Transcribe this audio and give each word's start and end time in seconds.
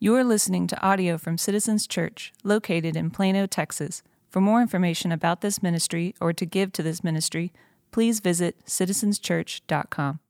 You 0.00 0.14
are 0.14 0.22
listening 0.22 0.68
to 0.68 0.80
audio 0.80 1.18
from 1.18 1.38
Citizens 1.38 1.84
Church, 1.84 2.32
located 2.44 2.94
in 2.94 3.10
Plano, 3.10 3.46
Texas. 3.46 4.04
For 4.30 4.40
more 4.40 4.62
information 4.62 5.10
about 5.10 5.40
this 5.40 5.60
ministry 5.60 6.14
or 6.20 6.32
to 6.34 6.46
give 6.46 6.72
to 6.74 6.84
this 6.84 7.02
ministry, 7.02 7.50
please 7.90 8.20
visit 8.20 8.64
citizenschurch.com. 8.64 10.20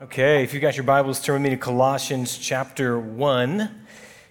Okay, 0.00 0.42
if 0.42 0.54
you 0.54 0.60
got 0.60 0.78
your 0.78 0.84
Bibles, 0.84 1.20
turn 1.20 1.42
with 1.42 1.42
me 1.42 1.50
to 1.50 1.58
Colossians 1.58 2.38
chapter 2.38 2.98
1. 2.98 3.84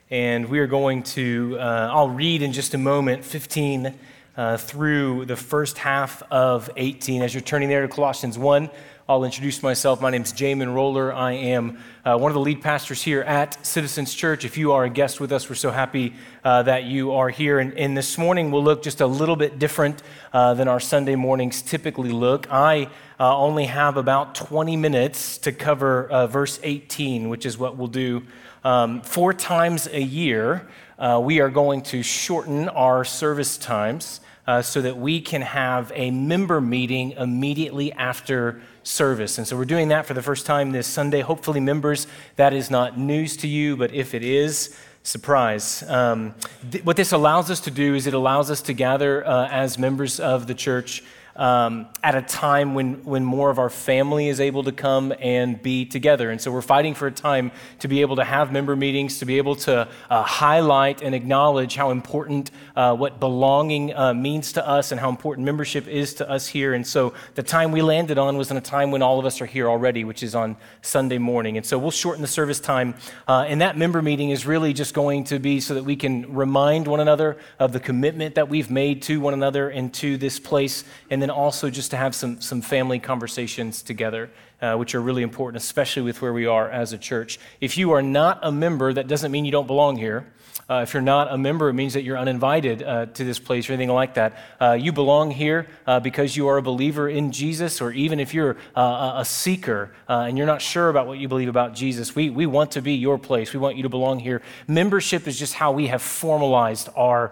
And 0.09 0.50
we 0.50 0.57
are 0.57 0.66
going 0.66 1.04
to, 1.04 1.55
uh, 1.59 1.91
I'll 1.91 2.09
read 2.09 2.41
in 2.41 2.52
just 2.52 2.73
a 2.73 2.79
moment 2.79 3.23
15 3.23 3.93
uh, 4.40 4.56
through 4.56 5.26
the 5.26 5.36
first 5.36 5.78
half 5.78 6.24
of 6.32 6.70
18. 6.78 7.22
As 7.24 7.34
you're 7.34 7.42
turning 7.42 7.68
there 7.68 7.82
to 7.82 7.94
Colossians 7.94 8.38
1, 8.38 8.70
I'll 9.10 9.26
introduce 9.26 9.62
myself. 9.62 10.00
My 10.00 10.12
name 10.12 10.22
is 10.22 10.32
Jamin 10.32 10.73
Roller. 10.73 11.12
I 11.12 11.34
am 11.34 11.78
uh, 12.05 12.18
one 12.18 12.32
of 12.32 12.36
the 12.36 12.40
lead 12.40 12.62
pastors 12.62 13.02
here 13.02 13.20
at 13.20 13.66
Citizens 13.66 14.14
Church. 14.14 14.46
If 14.46 14.58
you 14.58 14.72
are 14.72 14.86
a 14.86 14.90
guest 14.90 15.20
with 15.20 15.34
us, 15.34 15.50
we're 15.50 15.55
so 15.55 15.72
happy 15.72 16.13
uh, 16.46 16.63
that 16.63 16.86
you 16.86 17.12
are 17.12 17.27
here. 17.27 17.60
And, 17.60 17.73
and, 17.73 17.98
this 17.98 18.18
morning 18.18 18.49
will 18.49 18.63
look 18.63 18.82
just 18.82 19.02
a 19.02 19.08
little 19.08 19.36
bit 19.36 19.60
different 19.60 20.02
uh, 20.32 20.54
than 20.54 20.70
our 20.70 20.80
Sunday 20.80 21.16
mornings 21.16 21.62
typically 21.62 22.12
look. 22.12 22.49
I 22.49 22.85
uh, 23.20 23.38
only 23.38 23.66
have 23.66 23.98
about 23.98 24.35
20 24.35 24.77
minutes 24.77 25.38
to 25.40 25.52
cover 25.52 26.08
uh, 26.08 26.27
verse 26.27 26.62
18, 26.63 27.27
which 27.27 27.46
is 27.46 27.58
what 27.58 27.76
we'll 27.76 27.88
do 27.90 28.24
um, 28.63 29.02
four 29.02 29.34
times 29.34 29.88
a 29.88 30.02
year. 30.02 30.66
Uh, 30.98 31.20
we 31.21 31.41
are 31.41 31.49
going 31.49 31.82
to 31.82 32.04
shorten 32.04 32.70
our 32.70 33.04
service 33.04 33.58
times. 33.58 34.21
So 34.62 34.81
that 34.81 34.98
we 34.98 35.21
can 35.21 35.41
have 35.41 35.91
a 35.95 36.09
member 36.12 36.59
meeting 36.59 37.12
immediately 37.12 37.91
after 37.94 38.62
service. 38.84 39.38
And 39.38 39.48
so 39.48 39.55
we're 39.55 39.66
doing 39.66 39.90
that 39.90 40.05
for 40.05 40.13
the 40.13 40.21
first 40.21 40.45
time 40.45 40.71
this 40.71 40.88
Sunday. 40.88 41.21
Hopefully, 41.21 41.59
members, 41.59 42.07
that 42.35 42.54
is 42.54 42.71
not 42.71 42.98
news 42.98 43.38
to 43.38 43.48
you, 43.48 43.77
but 43.77 43.93
if 43.93 44.13
it 44.13 44.23
is, 44.23 44.76
surprise. 45.04 45.84
Um, 45.84 46.34
th- 46.71 46.84
what 46.84 46.98
this 46.98 47.12
allows 47.12 47.49
us 47.52 47.59
to 47.62 47.71
do 47.71 47.95
is 47.95 48.07
it 48.07 48.13
allows 48.13 48.49
us 48.49 48.62
to 48.63 48.74
gather 48.74 49.26
uh, 49.26 49.48
as 49.49 49.77
members 49.77 50.20
of 50.20 50.48
the 50.48 50.55
church 50.55 51.04
um, 51.40 51.87
at 52.04 52.15
a 52.15 52.21
time 52.21 52.76
when, 52.76 53.04
when 53.05 53.23
more 53.23 53.49
of 53.49 53.59
our 53.59 53.70
family 53.70 54.27
is 54.27 54.41
able 54.41 54.62
to 54.63 54.73
come 54.73 55.13
and 55.20 55.62
be 55.62 55.85
together. 55.85 56.29
And 56.31 56.40
so 56.40 56.51
we're 56.51 56.62
fighting 56.62 56.93
for 56.93 57.07
a 57.07 57.12
time 57.12 57.51
to 57.79 57.87
be 57.87 58.01
able 58.01 58.18
to 58.18 58.26
have 58.26 58.51
member 58.51 58.76
meetings, 58.76 59.20
to 59.20 59.26
be 59.26 59.37
able 59.37 59.55
to 59.55 59.87
uh, 60.09 60.23
highlight 60.23 61.01
and 61.01 61.15
acknowledge 61.15 61.76
how 61.76 61.91
important 61.91 62.51
uh, 62.76 62.93
what 62.93 63.21
belonging 63.21 63.96
uh, 63.96 64.13
means 64.13 64.51
to 64.53 64.68
us 64.68 64.91
and 64.91 65.00
how 65.00 65.09
important 65.09 65.46
membership 65.46 65.88
is 65.88 66.13
to 66.16 66.29
us 66.29 66.46
here. 66.46 66.73
And 66.73 66.85
so 66.85 67.13
the 67.35 67.44
time 67.44 67.72
we 67.72 67.81
landed 67.81 68.18
on 68.18 68.38
was 68.38 68.51
in 68.51 68.57
a 68.57 68.62
time 68.62 68.91
when 68.91 69.01
all 69.01 69.18
of 69.18 69.25
us 69.25 69.40
are 69.40 69.46
here 69.46 69.69
already, 69.69 70.03
which 70.03 70.24
is 70.24 70.35
on 70.35 70.57
Sunday 70.81 71.19
morning. 71.19 71.56
And 71.56 71.66
so 71.66 71.78
we'll 71.78 71.90
shorten 71.91 72.22
the 72.22 72.28
service 72.28 72.59
time. 72.59 72.96
Uh, 73.29 73.46
and 73.47 73.62
that 73.62 73.78
member 73.78 74.01
meeting 74.01 74.31
is 74.31 74.46
really 74.46 74.74
just 74.74 74.94
going 74.94 75.24
to 75.25 75.40
be 75.40 75.62
so 75.62 75.74
that 75.74 75.85
we 75.85 75.96
can 75.96 76.35
remind 76.35 76.85
one 76.85 77.00
another 77.00 77.38
of 77.59 77.72
the 77.72 77.79
commitment 77.79 78.35
that 78.35 78.50
we've 78.50 78.69
made 78.69 79.01
to 79.03 79.22
one 79.22 79.34
another 79.34 79.69
and 79.69 79.94
to 79.94 80.18
this 80.18 80.38
place. 80.38 80.84
And 81.09 81.22
then 81.22 81.28
then 81.30 81.35
also 81.35 81.69
just 81.69 81.91
to 81.91 81.97
have 81.97 82.16
some, 82.16 82.41
some 82.41 82.62
family 82.62 83.00
conversations 83.00 83.81
together, 83.84 84.31
uh, 84.62 84.75
which 84.75 84.96
are 84.96 85.02
really 85.02 85.24
important, 85.24 85.62
especially 85.62 86.02
with 86.02 86.22
where 86.22 86.34
we 86.34 86.46
are 86.46 86.69
as 86.69 86.94
a 86.94 86.97
church. 86.97 87.40
If 87.62 87.78
you 87.78 87.91
are 87.91 88.02
not 88.02 88.40
a 88.41 88.52
member, 88.52 88.94
that 88.94 89.07
doesn't 89.07 89.31
mean 89.31 89.46
you 89.46 89.52
don't 89.52 89.68
belong 89.68 89.97
here. 89.97 90.25
Uh, 90.69 90.81
if 90.84 90.94
you're 90.94 91.02
not 91.02 91.34
a 91.34 91.38
member, 91.38 91.68
it 91.69 91.74
means 91.74 91.96
that 91.96 92.03
you're 92.03 92.18
uninvited 92.18 92.84
uh, 92.84 93.07
to 93.07 93.24
this 93.24 93.40
place 93.40 93.68
or 93.68 93.74
anything 93.74 93.90
like 93.90 94.13
that. 94.13 94.38
Uh, 94.62 94.74
you 94.74 94.91
belong 94.91 95.31
here 95.31 95.66
uh, 95.88 96.00
because 96.00 96.38
you 96.38 96.47
are 96.47 96.57
a 96.57 96.62
believer 96.62 97.09
in 97.09 97.31
Jesus, 97.31 97.81
or 97.81 97.91
even 97.91 98.19
if 98.19 98.35
you're 98.35 98.56
uh, 98.75 99.13
a 99.16 99.25
seeker 99.25 99.91
uh, 100.07 100.25
and 100.28 100.38
you're 100.38 100.46
not 100.46 100.62
sure 100.62 100.90
about 100.90 101.07
what 101.07 101.18
you 101.18 101.28
believe 101.28 101.50
about 101.50 101.74
Jesus, 101.74 102.13
we, 102.13 102.30
we 102.30 102.46
want 102.46 102.69
to 102.74 102.84
be 102.84 102.94
your 102.94 103.18
place. 103.18 103.52
We 103.52 103.59
want 103.59 103.78
you 103.78 103.84
to 103.84 103.90
belong 103.90 104.19
here. 104.19 104.44
Membership 104.68 105.28
is 105.28 105.40
just 105.40 105.56
how 105.56 105.72
we 105.72 105.88
have 105.88 106.03
formalized 106.03 106.88
our 106.96 107.31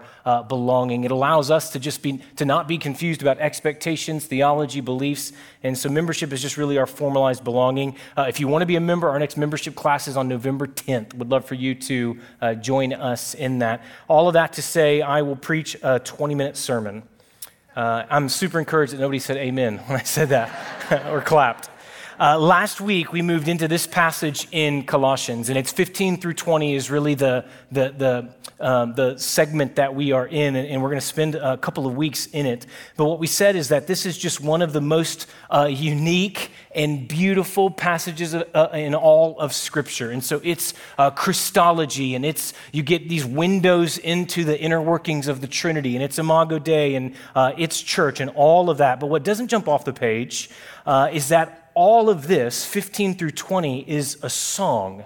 belonging. 0.50 1.04
It 1.04 1.12
allows 1.12 1.52
us 1.52 1.70
to 1.72 1.80
just 1.80 2.02
be 2.02 2.22
to 2.36 2.44
not 2.44 2.68
be 2.68 2.78
confused 2.78 3.22
about 3.22 3.38
expectations, 3.40 4.26
theology, 4.26 4.82
beliefs, 4.82 5.32
and 5.64 5.78
so 5.78 5.90
membership 5.90 6.34
is 6.34 6.42
just 6.42 6.58
really 6.58 6.78
our 6.78 6.88
formalized 7.18 7.44
belonging. 7.44 7.96
if 8.18 8.40
you 8.40 8.48
want 8.48 8.62
to 8.62 8.68
be 8.68 8.76
a 8.76 8.80
member, 8.80 9.10
our 9.10 9.18
next 9.18 9.38
membership 9.38 9.74
class 9.74 10.08
is 10.08 10.16
on 10.16 10.28
November 10.28 10.68
10th. 10.68 11.16
Would 11.16 11.30
love 11.30 11.46
for 11.46 11.56
you 11.56 11.74
to 11.74 12.20
join 12.62 12.94
us 12.94 13.34
in 13.34 13.60
that. 13.60 13.84
All 14.08 14.28
of 14.28 14.34
that 14.34 14.54
to 14.54 14.62
say, 14.62 15.02
I 15.02 15.24
will 15.24 15.36
preach 15.36 15.76
a 15.82 16.00
20 16.00 16.36
minute 16.36 16.58
sermon. 16.58 17.02
Uh, 17.76 18.06
I'm 18.10 18.30
super 18.30 18.60
encouraged 18.60 18.94
that 18.94 19.00
nobody 19.00 19.20
said 19.20 19.38
amen 19.38 19.78
when 19.88 20.00
I 20.00 20.04
said 20.04 20.30
that 20.30 21.06
or 21.12 21.22
clapped. 21.22 21.70
Uh, 22.20 22.36
last 22.36 22.82
week, 22.82 23.14
we 23.14 23.22
moved 23.22 23.48
into 23.48 23.68
this 23.68 23.86
passage 23.86 24.48
in 24.52 24.82
Colossians, 24.82 25.50
and 25.50 25.58
it's 25.58 25.72
15 25.72 26.20
through 26.20 26.34
20 26.34 26.74
is 26.74 26.90
really 26.90 27.14
the, 27.14 27.46
the, 27.72 27.94
the, 27.96 28.30
um, 28.60 28.96
the 28.96 29.16
segment 29.20 29.76
that 29.76 29.94
we 29.94 30.12
are 30.14 30.26
in, 30.26 30.56
and, 30.56 30.82
we're 30.82 30.90
going 30.90 31.00
to 31.00 31.06
spend 31.06 31.36
a 31.36 31.58
couple 31.58 31.86
of 31.86 31.96
weeks 31.96 32.26
in 32.26 32.48
it. 32.48 32.66
But 32.96 33.06
what 33.06 33.20
we 33.20 33.28
said 33.28 33.56
is 33.56 33.70
that 33.70 33.86
this 33.86 34.08
is 34.08 34.18
just 34.18 34.42
one 34.42 34.64
of 34.64 34.74
the 34.74 34.82
most 34.82 35.28
uh, 35.52 35.70
unique 35.72 36.50
and 36.74 37.08
beautiful 37.08 37.70
passages 37.70 38.34
uh, 38.34 38.70
in 38.74 38.96
all 38.96 39.40
of 39.40 39.54
Scripture. 39.54 40.10
And 40.10 40.24
so 40.24 40.42
it's 40.44 40.74
uh, 40.98 41.12
Christology, 41.12 42.16
and 42.16 42.26
it's 42.26 42.54
you 42.72 42.82
get 42.82 43.10
these 43.10 43.26
windows 43.26 44.00
into 44.00 44.44
the 44.44 44.60
inner 44.60 44.82
workings 44.82 45.28
of 45.28 45.40
the 45.40 45.48
Trinity, 45.48 45.96
and 45.96 46.04
it's 46.04 46.18
Imago 46.18 46.58
Dei, 46.58 46.96
and 46.96 47.14
uh, 47.36 47.52
it's 47.60 47.80
church, 47.80 48.22
and 48.22 48.32
all 48.32 48.72
of 48.72 48.80
that. 48.80 49.00
But 49.00 49.08
what 49.12 49.24
doesn't 49.24 49.50
jump 49.50 49.68
off 49.68 49.86
the 49.86 49.94
page 49.94 50.50
uh, 50.88 51.10
is 51.14 51.28
that 51.28 51.67
all 51.78 52.10
of 52.10 52.28
this, 52.28 52.66
15 52.66 53.20
through 53.20 53.30
20, 53.30 53.88
is 53.88 54.18
a 54.24 54.32
song. 54.32 55.06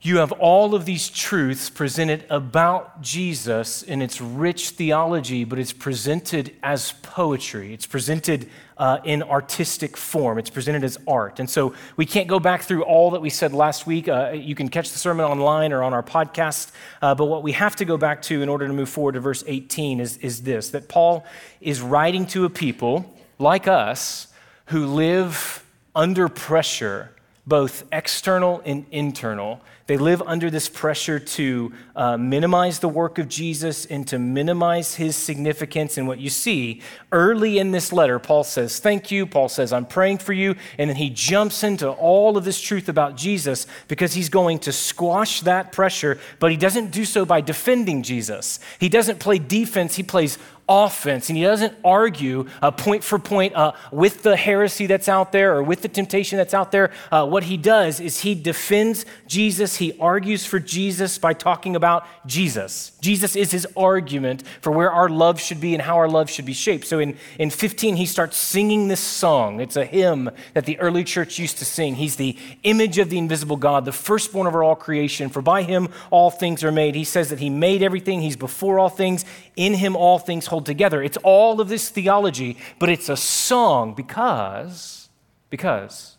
You 0.00 0.16
have 0.16 0.32
all 0.32 0.74
of 0.74 0.86
these 0.86 1.10
truths 1.10 1.68
presented 1.68 2.24
about 2.30 3.02
Jesus 3.02 3.82
in 3.82 4.00
its 4.00 4.18
rich 4.18 4.70
theology, 4.70 5.44
but 5.44 5.58
it's 5.58 5.74
presented 5.74 6.56
as 6.62 6.92
poetry. 7.02 7.74
It's 7.74 7.84
presented 7.84 8.48
uh, 8.78 9.00
in 9.04 9.22
artistic 9.22 9.98
form. 9.98 10.38
It's 10.38 10.48
presented 10.48 10.84
as 10.84 10.96
art. 11.06 11.38
And 11.38 11.50
so 11.50 11.74
we 11.98 12.06
can't 12.06 12.28
go 12.28 12.40
back 12.40 12.62
through 12.62 12.84
all 12.84 13.10
that 13.10 13.20
we 13.20 13.28
said 13.28 13.52
last 13.52 13.86
week. 13.86 14.08
Uh, 14.08 14.30
you 14.30 14.54
can 14.54 14.70
catch 14.70 14.90
the 14.92 14.98
sermon 14.98 15.26
online 15.26 15.74
or 15.74 15.82
on 15.82 15.92
our 15.92 16.02
podcast. 16.02 16.72
Uh, 17.02 17.14
but 17.14 17.26
what 17.26 17.42
we 17.42 17.52
have 17.52 17.76
to 17.76 17.84
go 17.84 17.98
back 17.98 18.22
to 18.22 18.40
in 18.40 18.48
order 18.48 18.66
to 18.66 18.72
move 18.72 18.88
forward 18.88 19.12
to 19.12 19.20
verse 19.20 19.44
18 19.46 20.00
is, 20.00 20.16
is 20.18 20.44
this 20.44 20.70
that 20.70 20.88
Paul 20.88 21.26
is 21.60 21.82
writing 21.82 22.26
to 22.28 22.46
a 22.46 22.50
people 22.50 23.14
like 23.38 23.68
us 23.68 24.27
who 24.68 24.86
live 24.86 25.64
under 25.94 26.28
pressure, 26.28 27.10
both 27.46 27.84
external 27.90 28.62
and 28.64 28.84
internal. 28.90 29.60
They 29.86 29.96
live 29.96 30.20
under 30.26 30.50
this 30.50 30.68
pressure 30.68 31.18
to 31.18 31.72
uh, 31.96 32.18
minimize 32.18 32.78
the 32.78 32.90
work 32.90 33.18
of 33.18 33.26
Jesus 33.26 33.86
and 33.86 34.06
to 34.08 34.18
minimize 34.18 34.96
his 34.96 35.16
significance. 35.16 35.96
And 35.96 36.06
what 36.06 36.18
you 36.18 36.28
see 36.28 36.82
early 37.10 37.58
in 37.58 37.70
this 37.70 37.90
letter, 37.90 38.18
Paul 38.18 38.44
says, 38.44 38.78
Thank 38.78 39.10
you. 39.10 39.24
Paul 39.26 39.48
says, 39.48 39.72
I'm 39.72 39.86
praying 39.86 40.18
for 40.18 40.34
you. 40.34 40.56
And 40.76 40.90
then 40.90 40.96
he 40.96 41.08
jumps 41.08 41.64
into 41.64 41.88
all 41.88 42.36
of 42.36 42.44
this 42.44 42.60
truth 42.60 42.90
about 42.90 43.16
Jesus 43.16 43.66
because 43.88 44.12
he's 44.12 44.28
going 44.28 44.58
to 44.60 44.72
squash 44.72 45.40
that 45.40 45.72
pressure, 45.72 46.18
but 46.38 46.50
he 46.50 46.58
doesn't 46.58 46.90
do 46.90 47.06
so 47.06 47.24
by 47.24 47.40
defending 47.40 48.02
Jesus. 48.02 48.60
He 48.78 48.90
doesn't 48.90 49.20
play 49.20 49.38
defense, 49.38 49.96
he 49.96 50.02
plays 50.02 50.36
offense, 50.68 51.28
and 51.28 51.38
he 51.38 51.44
doesn't 51.44 51.74
argue 51.84 52.46
uh, 52.60 52.70
point 52.70 53.02
for 53.02 53.18
point 53.18 53.54
uh, 53.54 53.72
with 53.90 54.22
the 54.22 54.36
heresy 54.36 54.86
that's 54.86 55.08
out 55.08 55.32
there 55.32 55.56
or 55.56 55.62
with 55.62 55.82
the 55.82 55.88
temptation 55.88 56.36
that's 56.36 56.54
out 56.54 56.72
there. 56.72 56.92
Uh, 57.10 57.26
what 57.26 57.44
he 57.44 57.56
does 57.56 58.00
is 58.00 58.20
he 58.20 58.34
defends 58.34 59.06
Jesus, 59.26 59.76
he 59.76 59.94
argues 59.98 60.44
for 60.44 60.58
Jesus 60.58 61.18
by 61.18 61.32
talking 61.32 61.74
about 61.74 62.06
Jesus. 62.26 62.92
Jesus 63.00 63.36
is 63.36 63.50
his 63.50 63.66
argument 63.76 64.42
for 64.60 64.70
where 64.70 64.90
our 64.90 65.08
love 65.08 65.40
should 65.40 65.60
be 65.60 65.74
and 65.74 65.82
how 65.82 65.96
our 65.96 66.08
love 66.08 66.28
should 66.28 66.44
be 66.44 66.52
shaped. 66.52 66.86
So 66.86 66.98
in, 66.98 67.16
in 67.38 67.50
15, 67.50 67.96
he 67.96 68.06
starts 68.06 68.36
singing 68.36 68.88
this 68.88 69.00
song. 69.00 69.60
It's 69.60 69.76
a 69.76 69.84
hymn 69.84 70.30
that 70.54 70.66
the 70.66 70.78
early 70.80 71.04
church 71.04 71.38
used 71.38 71.58
to 71.58 71.64
sing. 71.64 71.94
He's 71.94 72.16
the 72.16 72.36
image 72.62 72.98
of 72.98 73.10
the 73.10 73.18
invisible 73.18 73.56
God, 73.56 73.84
the 73.84 73.92
firstborn 73.92 74.46
over 74.46 74.62
all 74.62 74.76
creation, 74.76 75.30
for 75.30 75.40
by 75.40 75.62
him 75.62 75.88
all 76.10 76.30
things 76.30 76.62
are 76.62 76.72
made. 76.72 76.94
He 76.94 77.04
says 77.04 77.30
that 77.30 77.38
he 77.38 77.50
made 77.50 77.82
everything, 77.82 78.20
he's 78.20 78.36
before 78.36 78.78
all 78.78 78.88
things, 78.88 79.24
in 79.56 79.74
him 79.74 79.96
all 79.96 80.18
things 80.18 80.46
hold 80.46 80.57
together. 80.66 81.02
It's 81.02 81.18
all 81.18 81.60
of 81.60 81.68
this 81.68 81.88
theology, 81.88 82.56
but 82.78 82.88
it's 82.88 83.08
a 83.08 83.16
song 83.16 83.94
because, 83.94 85.08
because 85.50 86.16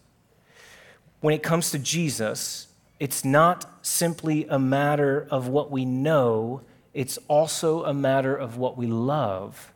when 1.21 1.33
it 1.33 1.44
comes 1.44 1.71
to 1.71 1.80
Jesus, 1.80 2.68
it's 3.00 3.24
not 3.24 3.65
simply 3.86 4.45
a 4.47 4.59
matter 4.59 5.27
of 5.31 5.47
what 5.47 5.71
we 5.71 5.86
know, 5.86 6.62
it's 6.94 7.18
also 7.27 7.83
a 7.83 7.94
matter 7.94 8.36
of 8.36 8.57
what 8.57 8.77
we 8.77 8.88
love. 8.88 9.74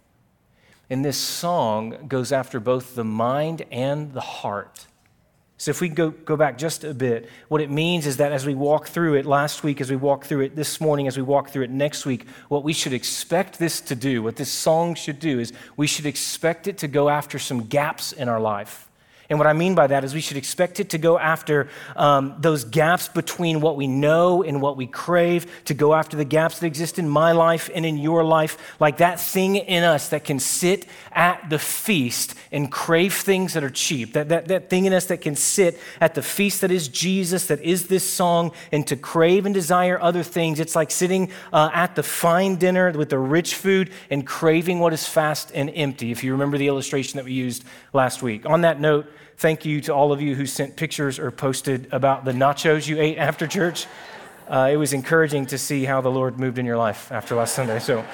And 0.90 1.04
this 1.04 1.18
song 1.18 2.06
goes 2.08 2.32
after 2.32 2.60
both 2.60 2.96
the 2.96 3.04
mind 3.04 3.66
and 3.72 4.14
the 4.14 4.22
heart. 4.22 4.88
So, 5.64 5.70
if 5.70 5.80
we 5.80 5.88
go, 5.88 6.10
go 6.10 6.36
back 6.36 6.58
just 6.58 6.84
a 6.84 6.94
bit, 6.94 7.30
what 7.48 7.62
it 7.62 7.72
means 7.72 8.06
is 8.06 8.18
that 8.18 8.34
as 8.34 8.46
we 8.46 8.54
walk 8.54 8.90
through 8.90 9.14
it 9.14 9.26
last 9.26 9.64
week, 9.64 9.80
as 9.80 9.90
we 9.90 9.96
walk 9.96 10.26
through 10.26 10.42
it 10.42 10.58
this 10.58 10.82
morning, 10.82 11.08
as 11.08 11.16
we 11.16 11.24
walk 11.24 11.52
through 11.52 11.64
it 11.64 11.70
next 11.70 12.06
week, 12.06 12.28
what 12.50 12.66
we 12.66 12.74
should 12.74 12.92
expect 12.92 13.60
this 13.60 13.80
to 13.80 13.96
do, 13.96 14.22
what 14.22 14.36
this 14.36 14.52
song 14.52 14.94
should 14.94 15.20
do, 15.20 15.40
is 15.40 15.54
we 15.78 15.88
should 15.88 16.06
expect 16.06 16.68
it 16.68 16.80
to 16.80 16.90
go 16.90 17.08
after 17.08 17.40
some 17.40 17.68
gaps 17.68 18.12
in 18.12 18.28
our 18.28 18.42
life. 18.42 18.90
And 19.34 19.40
what 19.40 19.48
I 19.48 19.54
mean 19.54 19.74
by 19.74 19.88
that 19.88 20.04
is 20.04 20.14
we 20.14 20.22
should 20.22 20.38
expect 20.38 20.80
it 20.80 20.92
to 20.92 21.00
go 21.00 21.18
after 21.18 21.68
um, 21.96 22.36
those 22.38 22.66
gaps 22.66 23.08
between 23.08 23.62
what 23.62 23.76
we 23.76 23.88
know 23.88 24.44
and 24.44 24.62
what 24.62 24.78
we 24.78 24.86
crave, 24.86 25.64
to 25.66 25.74
go 25.74 25.96
after 25.96 26.16
the 26.16 26.24
gaps 26.24 26.60
that 26.60 26.68
exist 26.68 27.00
in 27.00 27.10
my 27.10 27.32
life 27.32 27.68
and 27.74 27.84
in 27.84 27.98
your 27.98 28.24
life, 28.24 28.76
like 28.80 28.98
that 28.98 29.20
thing 29.20 29.56
in 29.56 29.84
us 29.84 30.10
that 30.10 30.24
can 30.24 30.38
sit 30.38 30.86
at 31.14 31.50
the 31.50 31.58
feast 31.58 32.36
and 32.52 32.72
crave 32.72 33.16
things 33.16 33.54
that 33.56 33.64
are 33.64 33.72
cheap, 33.72 34.14
that, 34.14 34.30
that, 34.30 34.50
that 34.50 34.70
thing 34.70 34.86
in 34.86 34.94
us 34.94 35.08
that 35.08 35.20
can 35.20 35.36
sit 35.36 35.80
at 36.00 36.14
the 36.14 36.22
feast 36.22 36.62
that 36.62 36.70
is 36.70 36.88
Jesus, 36.88 37.48
that 37.48 37.60
is 37.62 37.88
this 37.88 38.08
song, 38.08 38.52
and 38.72 38.86
to 38.86 38.96
crave 38.96 39.48
and 39.48 39.56
desire 39.56 40.00
other 40.00 40.22
things. 40.22 40.60
It's 40.60 40.76
like 40.76 40.92
sitting 40.92 41.32
uh, 41.52 41.72
at 41.74 41.96
the 41.96 42.04
fine 42.04 42.58
dinner 42.58 42.92
with 42.92 43.10
the 43.10 43.18
rich 43.18 43.56
food 43.56 43.90
and 44.12 44.28
craving 44.28 44.78
what 44.78 44.94
is 44.94 45.08
fast 45.08 45.52
and 45.56 45.72
empty, 45.74 46.12
if 46.12 46.24
you 46.24 46.34
remember 46.34 46.60
the 46.60 46.68
illustration 46.68 47.18
that 47.18 47.26
we 47.26 47.34
used 47.34 47.64
last 47.94 48.22
week. 48.22 48.46
On 48.46 48.62
that 48.62 48.80
note, 48.80 49.08
Thank 49.38 49.66
you 49.66 49.82
to 49.82 49.94
all 49.94 50.12
of 50.12 50.22
you 50.22 50.36
who 50.36 50.46
sent 50.46 50.76
pictures 50.76 51.20
or 51.20 51.32
posted 51.32 51.88
about 51.92 52.24
the 52.24 52.32
nachos 52.32 52.88
you 52.88 53.00
ate 53.00 53.18
after 53.18 53.48
church. 53.48 53.88
Uh, 54.48 54.70
it 54.72 54.78
was 54.78 54.94
encouraging 54.94 55.46
to 55.48 55.58
see 55.58 55.86
how 55.86 56.02
the 56.02 56.12
Lord 56.12 56.40
moved 56.40 56.60
in 56.60 56.66
your 56.66 56.78
life 56.78 57.12
after 57.12 57.36
last 57.36 57.56
Sunday. 57.56 57.80
So, 57.80 58.06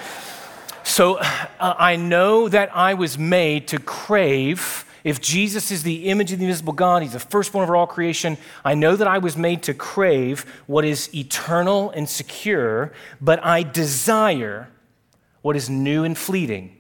so 0.84 1.18
uh, 1.18 1.26
I 1.60 1.96
know 1.98 2.48
that 2.48 2.76
I 2.76 2.94
was 2.94 3.18
made 3.18 3.68
to 3.70 3.80
crave. 3.80 4.86
If 5.04 5.22
Jesus 5.22 5.72
is 5.72 5.84
the 5.84 6.08
image 6.08 6.32
of 6.32 6.40
the 6.40 6.46
invisible 6.46 6.74
God, 6.74 7.04
He's 7.04 7.14
the 7.14 7.20
firstborn 7.20 7.68
of 7.68 7.76
all 7.76 7.88
creation, 7.88 8.38
I 8.64 8.76
know 8.76 8.96
that 8.96 9.08
I 9.08 9.18
was 9.18 9.36
made 9.36 9.64
to 9.64 9.74
crave 9.74 10.46
what 10.68 10.86
is 10.86 11.14
eternal 11.14 11.90
and 11.92 12.08
secure, 12.08 12.94
but 13.20 13.44
I 13.44 13.64
desire 13.64 14.70
what 15.42 15.56
is 15.56 15.70
new 15.70 16.04
and 16.04 16.18
fleeting 16.18 16.79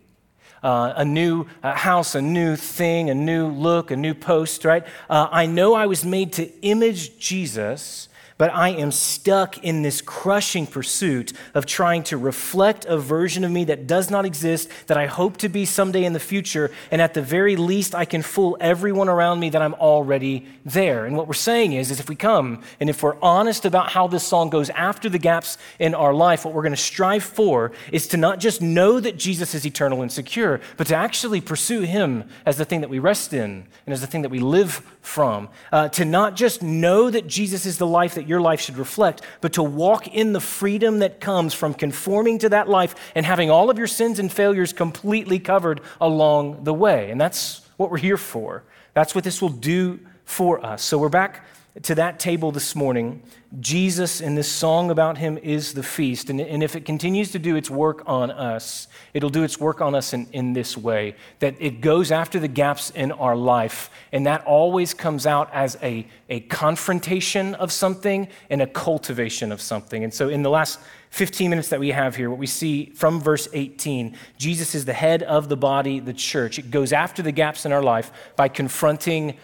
uh, 0.64 0.94
a 0.96 1.06
new 1.06 1.46
uh, 1.64 1.74
house, 1.74 2.16
a 2.16 2.22
new 2.22 2.56
thing, 2.56 3.10
a 3.10 3.16
new 3.16 3.48
look, 3.48 3.92
a 3.92 3.96
new 3.96 4.14
post, 4.14 4.66
right? 4.66 4.86
Uh, 5.10 5.28
I 5.32 5.46
know 5.46 5.74
I 5.74 5.86
was 5.86 6.04
made 6.04 6.34
to 6.34 6.50
image 6.62 7.18
Jesus 7.20 8.09
but 8.40 8.56
I 8.56 8.70
am 8.70 8.94
stuck 8.94 9.58
in 9.66 9.82
this 9.82 10.00
crushing 10.00 10.66
pursuit 10.66 11.34
of 11.54 11.66
trying 11.66 12.04
to 12.04 12.18
reflect 12.18 12.86
a 12.86 12.98
version 12.98 13.44
of 13.44 13.52
me 13.52 13.66
that 13.66 13.86
does 13.86 14.10
not 14.10 14.24
exist, 14.24 14.70
that 14.88 14.98
I 14.98 15.08
hope 15.08 15.36
to 15.38 15.50
be 15.50 15.66
someday 15.66 16.06
in 16.06 16.14
the 16.14 16.22
future. 16.22 16.72
And 16.90 17.02
at 17.02 17.14
the 17.14 17.22
very 17.22 17.58
least, 17.58 17.94
I 17.94 18.06
can 18.06 18.22
fool 18.22 18.56
everyone 18.62 19.10
around 19.10 19.42
me 19.42 19.50
that 19.50 19.62
I'm 19.62 19.74
already 19.74 20.48
there. 20.64 21.06
And 21.06 21.18
what 21.18 21.28
we're 21.28 21.34
saying 21.34 21.74
is, 21.74 21.92
is 21.92 22.00
if 22.00 22.08
we 22.08 22.16
come 22.16 22.64
and 22.80 22.90
if 22.90 23.04
we're 23.04 23.20
honest 23.22 23.66
about 23.66 23.90
how 23.90 24.08
this 24.08 24.24
song 24.24 24.50
goes 24.50 24.70
after 24.70 25.10
the 25.10 25.20
gaps 25.20 25.58
in 25.78 25.94
our 25.94 26.14
life, 26.14 26.46
what 26.46 26.54
we're 26.54 26.64
going 26.64 26.72
to 26.72 26.78
strive 26.78 27.26
for 27.26 27.74
is 27.92 28.08
to 28.08 28.18
not 28.18 28.40
just 28.40 28.62
know 28.62 29.02
that 29.02 29.18
Jesus 29.18 29.54
is 29.54 29.66
eternal 29.66 30.02
and 30.02 30.10
secure, 30.10 30.62
but 30.78 30.88
to 30.88 30.96
actually 30.96 31.42
pursue 31.42 31.82
him 31.82 32.24
as 32.46 32.56
the 32.56 32.64
thing 32.64 32.80
that 32.80 32.90
we 32.90 33.00
rest 33.00 33.34
in 33.34 33.66
and 33.86 33.94
as 33.94 34.00
the 34.00 34.08
thing 34.08 34.22
that 34.22 34.30
we 34.30 34.40
live 34.40 34.82
from. 35.02 35.50
Uh, 35.74 35.90
to 35.90 36.06
not 36.06 36.38
just 36.38 36.64
know 36.64 37.10
that 37.10 37.28
Jesus 37.28 37.66
is 37.66 37.78
the 37.78 37.88
life 37.88 38.16
that 38.16 38.29
your 38.30 38.40
life 38.40 38.62
should 38.62 38.78
reflect, 38.78 39.22
but 39.42 39.54
to 39.54 39.64
walk 39.64 40.08
in 40.08 40.31
the 40.34 40.40
freedom 40.40 41.00
that 41.00 41.20
comes 41.20 41.54
from 41.54 41.74
conforming 41.74 42.38
to 42.40 42.50
that 42.50 42.70
life 42.70 42.96
and 43.16 43.26
having 43.26 43.50
all 43.50 43.70
of 43.70 43.78
your 43.78 43.88
sins 43.88 44.20
and 44.20 44.31
failures 44.31 44.72
completely 44.72 45.40
covered 45.40 45.81
along 46.00 46.64
the 46.64 46.74
way. 46.74 47.12
And 47.12 47.20
that's 47.20 47.62
what 47.78 47.92
we're 47.92 47.98
here 47.98 48.18
for. 48.18 48.64
That's 48.94 49.16
what 49.16 49.24
this 49.24 49.42
will 49.42 49.50
do 49.50 50.00
for 50.24 50.64
us. 50.66 50.84
So 50.84 50.98
we're 50.98 51.10
back 51.10 51.46
to 51.84 51.96
that 51.96 52.20
table 52.20 52.52
this 52.52 52.76
morning. 52.76 53.22
Jesus 53.60 54.22
and 54.22 54.38
this 54.38 54.52
song 54.52 54.92
about 54.92 55.18
him 55.18 55.38
is 55.38 55.74
the 55.74 55.81
feast. 55.81 56.30
And, 56.30 56.40
and 56.40 56.62
if 56.62 56.76
it 56.76 56.86
continues 56.86 57.31
to 57.31 57.40
do 57.40 57.56
its 57.56 57.70
work 57.70 58.04
on 58.06 58.30
us, 58.30 58.88
it'll 59.14 59.30
do 59.30 59.44
its 59.44 59.60
work 59.60 59.81
on 59.81 59.96
us 59.96 60.14
in, 60.14 60.28
in 60.34 60.54
this 60.54 60.78
way 60.78 61.16
that 61.40 61.56
it 61.60 61.81
goes 61.81 62.12
after 62.12 62.40
the 62.40 62.48
gaps 62.48 62.92
in 62.92 63.12
our 63.12 63.36
life. 63.36 63.90
And 64.12 64.26
that 64.26 64.46
always 64.46 64.94
comes 64.94 65.26
out 65.26 65.50
as 65.54 65.78
a, 65.81 66.06
a 66.30 66.42
confrontation 66.42 67.56
of 67.56 67.72
something 67.72 68.28
and 68.50 68.62
a 68.62 68.68
cultivation 68.68 69.52
of 69.52 69.62
something. 69.62 70.04
And 70.04 70.14
so 70.14 70.30
in 70.30 70.44
the 70.44 70.50
last 70.50 70.80
15 71.12 71.50
minutes 71.50 71.70
that 71.70 71.80
we 71.80 71.90
have 71.90 72.16
here, 72.16 72.30
what 72.30 72.40
we 72.40 72.46
see 72.46 72.92
from 72.92 73.20
verse 73.20 73.48
18, 73.52 74.16
Jesus 74.38 74.76
is 74.76 74.86
the 74.86 74.94
head 74.94 75.24
of 75.24 75.50
the 75.50 75.58
body, 75.58 76.00
the 76.00 76.14
church. 76.14 76.60
It 76.60 76.70
goes 76.70 76.94
after 76.94 77.24
the 77.24 77.31
gaps 77.31 77.66
in 77.66 77.72
our 77.72 77.81
life 77.81 78.12
by 78.36 78.48
confronting 78.48 79.38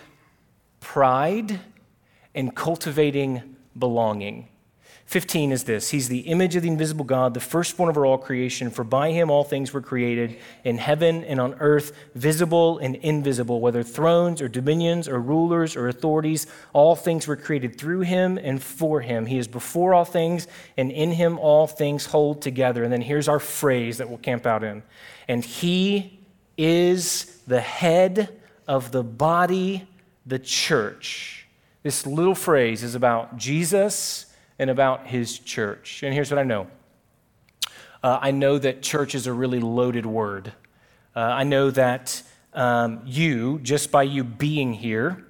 pride 0.79 1.59
and 2.35 2.55
cultivating 2.55 3.55
belonging. 3.77 4.47
15 5.05 5.51
is 5.51 5.65
this 5.65 5.91
He's 5.91 6.09
the 6.09 6.21
image 6.21 6.55
of 6.55 6.63
the 6.63 6.69
invisible 6.69 7.05
God, 7.05 7.33
the 7.33 7.39
firstborn 7.39 7.89
over 7.89 8.05
all 8.05 8.17
creation, 8.17 8.71
for 8.71 8.83
by 8.83 9.11
him 9.11 9.29
all 9.29 9.43
things 9.43 9.71
were 9.71 9.81
created, 9.81 10.37
in 10.63 10.77
heaven 10.77 11.23
and 11.23 11.39
on 11.39 11.55
earth, 11.59 11.93
visible 12.15 12.79
and 12.79 12.95
invisible, 12.97 13.61
whether 13.61 13.83
thrones 13.83 14.41
or 14.41 14.47
dominions 14.47 15.07
or 15.07 15.19
rulers 15.19 15.75
or 15.75 15.87
authorities, 15.87 16.47
all 16.73 16.95
things 16.95 17.27
were 17.27 17.35
created 17.35 17.77
through 17.77 18.01
him 18.01 18.37
and 18.37 18.61
for 18.61 19.01
him. 19.01 19.27
He 19.27 19.37
is 19.37 19.47
before 19.47 19.93
all 19.93 20.05
things, 20.05 20.47
and 20.75 20.91
in 20.91 21.11
him 21.11 21.37
all 21.37 21.67
things 21.67 22.07
hold 22.07 22.41
together. 22.41 22.83
And 22.83 22.91
then 22.91 23.01
here's 23.01 23.27
our 23.27 23.39
phrase 23.39 23.99
that 23.99 24.09
we'll 24.09 24.17
camp 24.17 24.45
out 24.45 24.63
in. 24.63 24.81
And 25.27 25.45
he 25.45 26.19
is 26.57 27.41
the 27.45 27.61
head 27.61 28.39
of 28.67 28.91
the 28.91 29.03
body, 29.03 29.87
the 30.25 30.39
church 30.39 31.44
this 31.85 32.07
little 32.07 32.33
phrase 32.33 32.81
is 32.81 32.95
about 32.95 33.37
Jesus 33.37 34.25
and 34.57 34.71
about 34.71 35.05
his 35.05 35.37
church. 35.37 36.01
And 36.01 36.15
here's 36.15 36.31
what 36.31 36.39
I 36.39 36.43
know 36.43 36.65
uh, 38.01 38.17
I 38.19 38.31
know 38.31 38.57
that 38.57 38.81
church 38.81 39.13
is 39.13 39.27
a 39.27 39.33
really 39.33 39.59
loaded 39.59 40.03
word. 40.03 40.51
Uh, 41.15 41.19
I 41.19 41.43
know 41.43 41.69
that 41.69 42.23
um, 42.55 43.03
you, 43.05 43.59
just 43.61 43.91
by 43.91 44.01
you 44.01 44.23
being 44.23 44.73
here, 44.73 45.27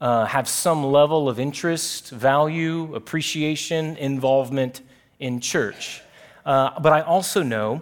uh, 0.00 0.24
have 0.24 0.48
some 0.48 0.82
level 0.82 1.28
of 1.28 1.38
interest, 1.38 2.10
value, 2.10 2.92
appreciation, 2.96 3.96
involvement 3.96 4.80
in 5.20 5.38
church. 5.38 6.02
Uh, 6.44 6.80
but 6.80 6.92
I 6.92 7.02
also 7.02 7.44
know 7.44 7.80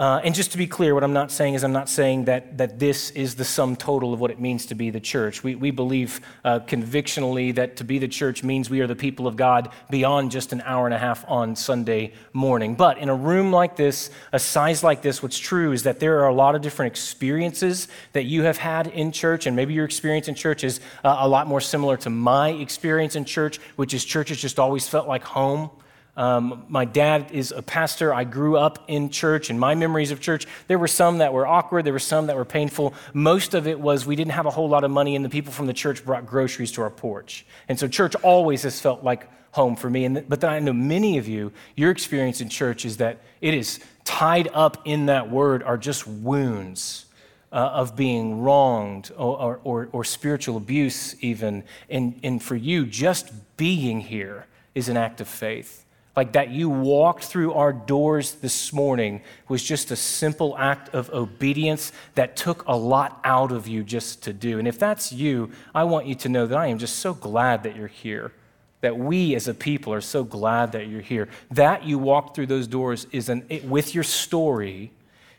uh, 0.00 0.18
and 0.24 0.34
just 0.34 0.52
to 0.52 0.56
be 0.56 0.66
clear, 0.66 0.94
what 0.94 1.04
I'm 1.04 1.12
not 1.12 1.30
saying 1.30 1.52
is 1.52 1.62
I'm 1.62 1.74
not 1.74 1.90
saying 1.90 2.24
that, 2.24 2.56
that 2.56 2.78
this 2.78 3.10
is 3.10 3.34
the 3.34 3.44
sum 3.44 3.76
total 3.76 4.14
of 4.14 4.18
what 4.18 4.30
it 4.30 4.40
means 4.40 4.64
to 4.66 4.74
be 4.74 4.88
the 4.88 4.98
church. 4.98 5.44
We, 5.44 5.56
we 5.56 5.70
believe 5.70 6.22
uh, 6.42 6.60
convictionally 6.60 7.52
that 7.52 7.76
to 7.76 7.84
be 7.84 7.98
the 7.98 8.08
church 8.08 8.42
means 8.42 8.70
we 8.70 8.80
are 8.80 8.86
the 8.86 8.96
people 8.96 9.26
of 9.26 9.36
God 9.36 9.68
beyond 9.90 10.30
just 10.30 10.54
an 10.54 10.62
hour 10.62 10.86
and 10.86 10.94
a 10.94 10.98
half 10.98 11.22
on 11.28 11.54
Sunday 11.54 12.14
morning. 12.32 12.76
But 12.76 12.96
in 12.96 13.10
a 13.10 13.14
room 13.14 13.52
like 13.52 13.76
this, 13.76 14.08
a 14.32 14.38
size 14.38 14.82
like 14.82 15.02
this, 15.02 15.22
what's 15.22 15.38
true 15.38 15.72
is 15.72 15.82
that 15.82 16.00
there 16.00 16.20
are 16.20 16.28
a 16.28 16.34
lot 16.34 16.54
of 16.54 16.62
different 16.62 16.90
experiences 16.90 17.86
that 18.14 18.22
you 18.22 18.44
have 18.44 18.56
had 18.56 18.86
in 18.86 19.12
church, 19.12 19.44
and 19.44 19.54
maybe 19.54 19.74
your 19.74 19.84
experience 19.84 20.28
in 20.28 20.34
church 20.34 20.64
is 20.64 20.80
uh, 21.04 21.16
a 21.20 21.28
lot 21.28 21.46
more 21.46 21.60
similar 21.60 21.98
to 21.98 22.08
my 22.08 22.48
experience 22.48 23.16
in 23.16 23.26
church, 23.26 23.58
which 23.76 23.92
is 23.92 24.02
church 24.02 24.30
has 24.30 24.40
just 24.40 24.58
always 24.58 24.88
felt 24.88 25.06
like 25.06 25.24
home. 25.24 25.68
Um, 26.16 26.64
my 26.68 26.84
dad 26.84 27.30
is 27.32 27.52
a 27.52 27.62
pastor. 27.62 28.12
I 28.12 28.24
grew 28.24 28.56
up 28.56 28.84
in 28.88 29.10
church, 29.10 29.48
and 29.48 29.58
my 29.58 29.74
memories 29.74 30.10
of 30.10 30.20
church, 30.20 30.46
there 30.66 30.78
were 30.78 30.88
some 30.88 31.18
that 31.18 31.32
were 31.32 31.46
awkward, 31.46 31.84
there 31.84 31.92
were 31.92 31.98
some 31.98 32.26
that 32.26 32.36
were 32.36 32.44
painful. 32.44 32.94
Most 33.14 33.54
of 33.54 33.66
it 33.66 33.78
was 33.78 34.06
we 34.06 34.16
didn't 34.16 34.32
have 34.32 34.46
a 34.46 34.50
whole 34.50 34.68
lot 34.68 34.84
of 34.84 34.90
money, 34.90 35.16
and 35.16 35.24
the 35.24 35.28
people 35.28 35.52
from 35.52 35.66
the 35.66 35.72
church 35.72 36.04
brought 36.04 36.26
groceries 36.26 36.72
to 36.72 36.82
our 36.82 36.90
porch. 36.90 37.46
And 37.68 37.78
so 37.78 37.86
church 37.88 38.14
always 38.16 38.62
has 38.64 38.80
felt 38.80 39.04
like 39.04 39.28
home 39.52 39.76
for 39.76 39.88
me. 39.88 40.04
And, 40.04 40.28
but 40.28 40.40
then 40.40 40.50
I 40.50 40.58
know 40.58 40.72
many 40.72 41.18
of 41.18 41.26
you, 41.28 41.52
your 41.76 41.90
experience 41.90 42.40
in 42.40 42.48
church 42.48 42.84
is 42.84 42.98
that 42.98 43.18
it 43.40 43.54
is 43.54 43.80
tied 44.04 44.48
up 44.52 44.82
in 44.84 45.06
that 45.06 45.30
word 45.30 45.62
are 45.62 45.78
just 45.78 46.06
wounds. 46.06 47.06
Uh, 47.52 47.56
of 47.56 47.96
being 47.96 48.42
wronged 48.42 49.10
or, 49.16 49.58
or, 49.64 49.88
or, 49.90 50.04
spiritual 50.04 50.56
abuse, 50.56 51.16
even. 51.20 51.64
And, 51.88 52.20
and 52.22 52.40
for 52.40 52.54
you, 52.54 52.86
just 52.86 53.32
being 53.56 54.00
here 54.00 54.46
is 54.72 54.88
an 54.88 54.96
act 54.96 55.20
of 55.20 55.26
faith 55.26 55.84
like 56.16 56.32
that 56.32 56.50
you 56.50 56.68
walked 56.68 57.24
through 57.24 57.52
our 57.52 57.72
doors 57.72 58.34
this 58.34 58.72
morning 58.72 59.22
was 59.48 59.62
just 59.62 59.90
a 59.90 59.96
simple 59.96 60.56
act 60.58 60.88
of 60.94 61.08
obedience 61.10 61.92
that 62.14 62.36
took 62.36 62.66
a 62.66 62.76
lot 62.76 63.20
out 63.24 63.52
of 63.52 63.68
you 63.68 63.84
just 63.84 64.22
to 64.24 64.32
do. 64.32 64.58
And 64.58 64.66
if 64.66 64.78
that's 64.78 65.12
you, 65.12 65.50
I 65.74 65.84
want 65.84 66.06
you 66.06 66.14
to 66.16 66.28
know 66.28 66.46
that 66.46 66.58
I 66.58 66.66
am 66.66 66.78
just 66.78 66.96
so 66.96 67.14
glad 67.14 67.62
that 67.62 67.76
you're 67.76 67.86
here. 67.86 68.32
That 68.80 68.98
we 68.98 69.34
as 69.34 69.46
a 69.46 69.54
people 69.54 69.92
are 69.92 70.00
so 70.00 70.24
glad 70.24 70.72
that 70.72 70.88
you're 70.88 71.00
here. 71.00 71.28
That 71.50 71.84
you 71.84 71.98
walked 71.98 72.34
through 72.34 72.46
those 72.46 72.66
doors 72.66 73.06
is 73.12 73.28
an, 73.28 73.44
it, 73.48 73.64
with 73.64 73.94
your 73.94 74.04
story 74.04 74.90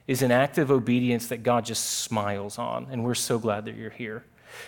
is 0.07 0.21
an 0.21 0.31
act 0.31 0.57
of 0.57 0.71
obedience 0.71 1.27
that 1.27 1.43
God 1.43 1.65
just 1.65 1.83
smiles 1.99 2.57
on. 2.57 2.87
And 2.91 3.03
we're 3.03 3.15
so 3.15 3.39
glad 3.39 3.65
that 3.65 3.75
you're 3.75 3.89
here. 3.89 4.23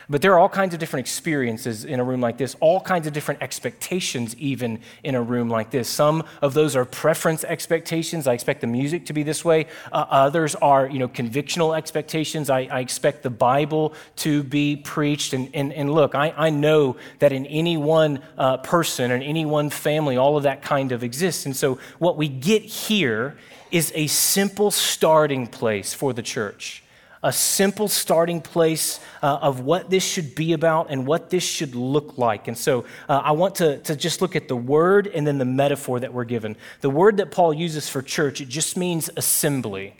But 0.09 0.21
there 0.21 0.33
are 0.33 0.39
all 0.39 0.49
kinds 0.49 0.73
of 0.73 0.79
different 0.79 1.05
experiences 1.05 1.85
in 1.85 1.99
a 1.99 2.03
room 2.03 2.21
like 2.21 2.37
this, 2.37 2.55
all 2.59 2.81
kinds 2.81 3.07
of 3.07 3.13
different 3.13 3.41
expectations, 3.41 4.35
even 4.37 4.79
in 5.03 5.15
a 5.15 5.21
room 5.21 5.49
like 5.49 5.71
this. 5.71 5.87
Some 5.87 6.23
of 6.41 6.53
those 6.53 6.75
are 6.75 6.85
preference 6.85 7.43
expectations. 7.43 8.27
I 8.27 8.33
expect 8.33 8.61
the 8.61 8.67
music 8.67 9.05
to 9.07 9.13
be 9.13 9.23
this 9.23 9.45
way. 9.45 9.67
Uh, 9.91 10.05
others 10.09 10.55
are, 10.55 10.87
you 10.87 10.99
know, 10.99 11.07
convictional 11.07 11.75
expectations. 11.77 12.49
I, 12.49 12.67
I, 12.71 12.79
expect 12.79 13.23
the 13.23 13.29
Bible 13.29 13.93
to 14.17 14.43
be 14.43 14.75
preached. 14.75 15.33
And, 15.33 15.49
and, 15.53 15.71
and 15.71 15.93
look, 15.93 16.15
I, 16.15 16.33
I 16.35 16.49
know 16.49 16.97
that 17.19 17.31
in 17.31 17.45
any 17.45 17.77
one 17.77 18.19
uh, 18.37 18.57
person 18.57 19.11
in 19.11 19.23
any 19.23 19.45
one 19.45 19.69
family, 19.69 20.17
all 20.17 20.37
of 20.37 20.43
that 20.43 20.61
kind 20.61 20.91
of 20.91 21.03
exists. 21.03 21.45
And 21.45 21.55
so 21.55 21.79
what 21.99 22.17
we 22.17 22.27
get 22.27 22.63
here 22.63 23.37
is 23.71 23.91
a 23.95 24.07
simple 24.07 24.71
starting 24.71 25.47
place 25.47 25.93
for 25.93 26.13
the 26.13 26.21
church 26.21 26.82
a 27.23 27.31
simple 27.31 27.87
starting 27.87 28.41
place 28.41 28.99
uh, 29.21 29.39
of 29.41 29.61
what 29.61 29.89
this 29.89 30.03
should 30.03 30.35
be 30.35 30.53
about 30.53 30.87
and 30.89 31.07
what 31.07 31.29
this 31.29 31.43
should 31.43 31.73
look 31.73 32.17
like. 32.17 32.47
And 32.47 32.57
so 32.57 32.85
uh, 33.07 33.21
I 33.23 33.31
want 33.31 33.55
to, 33.55 33.77
to 33.79 33.95
just 33.95 34.21
look 34.21 34.35
at 34.35 34.47
the 34.47 34.57
word 34.57 35.07
and 35.07 35.25
then 35.25 35.37
the 35.37 35.45
metaphor 35.45 35.99
that 36.01 36.13
we're 36.13 36.25
given. 36.25 36.57
The 36.81 36.89
word 36.89 37.17
that 37.17 37.31
Paul 37.31 37.53
uses 37.53 37.87
for 37.87 38.01
church, 38.01 38.41
it 38.41 38.49
just 38.49 38.75
means 38.75 39.09
assembly. 39.15 39.95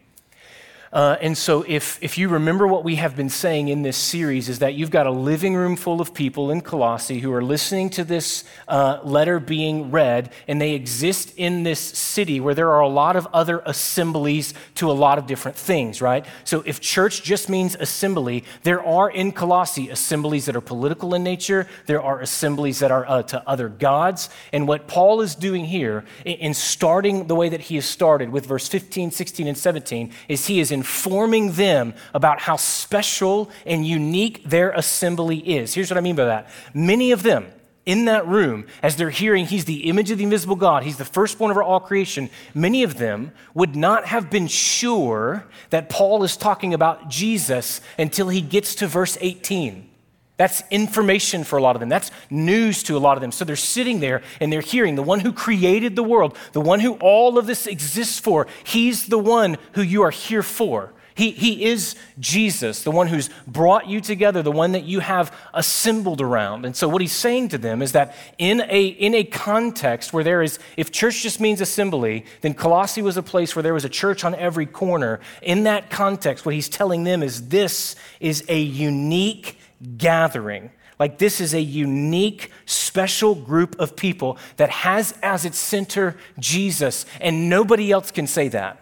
Uh, 0.93 1.17
and 1.21 1.35
so, 1.35 1.65
if, 1.67 1.97
if 2.03 2.19
you 2.19 2.29
remember 2.29 2.67
what 2.67 2.83
we 2.83 2.97
have 2.97 3.15
been 3.15 3.29
saying 3.29 3.67
in 3.67 3.81
this 3.81 3.97
series, 3.97 4.47
is 4.47 4.59
that 4.59 4.75
you've 4.75 4.91
got 4.91 5.07
a 5.07 5.12
living 5.12 5.55
room 5.55 5.75
full 5.75 6.00
of 6.00 6.13
people 6.13 6.51
in 6.51 6.62
Colossae 6.62 7.19
who 7.19 7.33
are 7.33 7.41
listening 7.41 7.89
to 7.89 8.03
this 8.03 8.43
uh, 8.67 9.00
letter 9.03 9.39
being 9.39 9.89
read, 9.89 10.31
and 10.47 10.62
they 10.62 10.73
exist 10.73 11.33
in 11.35 11.63
this 11.63 11.79
city 11.79 12.39
where 12.39 12.53
there 12.53 12.69
are 12.69 12.81
a 12.81 12.88
lot 12.88 13.15
of 13.15 13.27
other 13.33 13.63
assemblies 13.65 14.53
to 14.75 14.91
a 14.91 14.93
lot 14.93 15.17
of 15.17 15.25
different 15.25 15.57
things, 15.57 16.00
right? 16.00 16.27
So, 16.43 16.62
if 16.63 16.79
church 16.79 17.23
just 17.23 17.50
means 17.50 17.73
assembly, 17.73 18.43
there 18.62 18.83
are 18.85 19.09
in 19.09 19.31
Colossae 19.31 19.89
assemblies 19.89 20.45
that 20.45 20.55
are 20.55 20.62
political 20.62 21.15
in 21.15 21.23
nature, 21.23 21.65
there 21.88 22.03
are 22.03 22.19
assemblies 22.19 22.77
that 22.79 22.91
are 22.91 23.09
uh, 23.09 23.23
to 23.23 23.41
other 23.50 23.67
gods. 23.67 24.29
And 24.51 24.67
what 24.67 24.88
Paul 24.88 25.21
is 25.21 25.33
doing 25.33 25.65
here, 25.65 26.05
in, 26.23 26.35
in 26.35 26.53
starting 26.53 27.25
the 27.25 27.35
way 27.35 27.50
that 27.50 27.62
he 27.62 27.75
has 27.75 27.85
started 27.85 28.29
with 28.29 28.45
verse 28.45 28.67
15, 28.67 29.09
16, 29.09 29.47
and 29.47 29.57
17, 29.57 30.12
is 30.27 30.45
he 30.45 30.59
is 30.59 30.71
in 30.71 30.82
informing 30.83 31.53
them 31.53 31.93
about 32.13 32.41
how 32.41 32.57
special 32.57 33.49
and 33.65 33.87
unique 33.87 34.43
their 34.43 34.71
assembly 34.71 35.37
is. 35.37 35.73
Here's 35.73 35.89
what 35.89 35.97
I 35.97 36.01
mean 36.01 36.17
by 36.17 36.25
that. 36.25 36.49
Many 36.73 37.13
of 37.13 37.23
them, 37.23 37.47
in 37.85 38.03
that 38.05 38.27
room, 38.27 38.67
as 38.81 38.97
they're 38.97 39.09
hearing 39.09 39.45
he's 39.45 39.63
the 39.63 39.85
image 39.85 40.11
of 40.11 40.17
the 40.17 40.25
invisible 40.25 40.57
God, 40.57 40.83
he's 40.83 40.97
the 40.97 41.05
firstborn 41.05 41.51
of 41.51 41.57
all 41.57 41.79
creation, 41.79 42.29
many 42.53 42.83
of 42.83 42.97
them 42.97 43.31
would 43.53 43.77
not 43.77 44.03
have 44.07 44.29
been 44.29 44.47
sure 44.47 45.45
that 45.69 45.87
Paul 45.87 46.21
is 46.25 46.35
talking 46.35 46.73
about 46.73 47.07
Jesus 47.07 47.79
until 47.97 48.27
he 48.27 48.41
gets 48.41 48.75
to 48.75 48.87
verse 48.87 49.17
18. 49.21 49.89
That's 50.35 50.63
information 50.71 51.43
for 51.43 51.57
a 51.57 51.61
lot 51.61 51.75
of 51.75 51.79
them. 51.79 51.89
That's 51.89 52.09
news 52.29 52.81
to 52.83 52.97
a 52.97 52.99
lot 52.99 53.17
of 53.17 53.21
them. 53.21 53.31
So 53.31 53.45
they're 53.45 53.55
sitting 53.55 53.99
there 53.99 54.23
and 54.39 54.51
they're 54.51 54.61
hearing 54.61 54.95
the 54.95 55.03
one 55.03 55.19
who 55.19 55.31
created 55.31 55.95
the 55.95 56.03
world, 56.03 56.37
the 56.53 56.61
one 56.61 56.79
who 56.79 56.93
all 56.95 57.37
of 57.37 57.45
this 57.45 57.67
exists 57.67 58.19
for. 58.19 58.47
He's 58.63 59.07
the 59.07 59.19
one 59.19 59.57
who 59.73 59.81
you 59.83 60.01
are 60.01 60.11
here 60.11 60.43
for. 60.43 60.91
He, 61.15 61.31
he 61.31 61.65
is 61.65 61.95
Jesus, 62.19 62.81
the 62.81 62.91
one 62.91 63.07
who's 63.07 63.29
brought 63.45 63.87
you 63.87 64.01
together, 64.01 64.41
the 64.41 64.51
one 64.51 64.71
that 64.71 64.83
you 64.83 64.99
have 64.99 65.35
assembled 65.53 66.21
around. 66.21 66.65
And 66.65 66.75
so, 66.75 66.87
what 66.89 67.01
he's 67.01 67.11
saying 67.11 67.49
to 67.49 67.59
them 67.59 67.83
is 67.83 67.91
that 67.91 68.15
in 68.39 68.63
a, 68.67 68.85
in 68.87 69.13
a 69.13 69.23
context 69.23 70.11
where 70.11 70.23
there 70.23 70.41
is, 70.41 70.57
if 70.75 70.91
church 70.91 71.21
just 71.21 71.39
means 71.39 71.61
assembly, 71.61 72.25
then 72.41 72.55
Colossae 72.55 73.03
was 73.03 73.15
a 73.15 73.23
place 73.23 73.55
where 73.55 73.61
there 73.61 73.75
was 73.75 73.85
a 73.85 73.89
church 73.89 74.23
on 74.23 74.33
every 74.33 74.65
corner. 74.65 75.19
In 75.43 75.65
that 75.65 75.91
context, 75.91 76.47
what 76.47 76.55
he's 76.55 76.69
telling 76.69 77.03
them 77.03 77.21
is 77.21 77.49
this 77.49 77.95
is 78.19 78.43
a 78.49 78.59
unique 78.59 79.59
gathering. 79.97 80.71
Like, 80.99 81.17
this 81.17 81.41
is 81.41 81.53
a 81.53 81.61
unique, 81.61 82.51
special 82.65 83.35
group 83.35 83.75
of 83.79 83.95
people 83.95 84.37
that 84.57 84.69
has 84.69 85.13
as 85.23 85.43
its 85.43 85.57
center 85.57 86.15
Jesus, 86.39 87.05
and 87.19 87.49
nobody 87.49 87.91
else 87.91 88.11
can 88.11 88.27
say 88.27 88.47
that. 88.49 88.79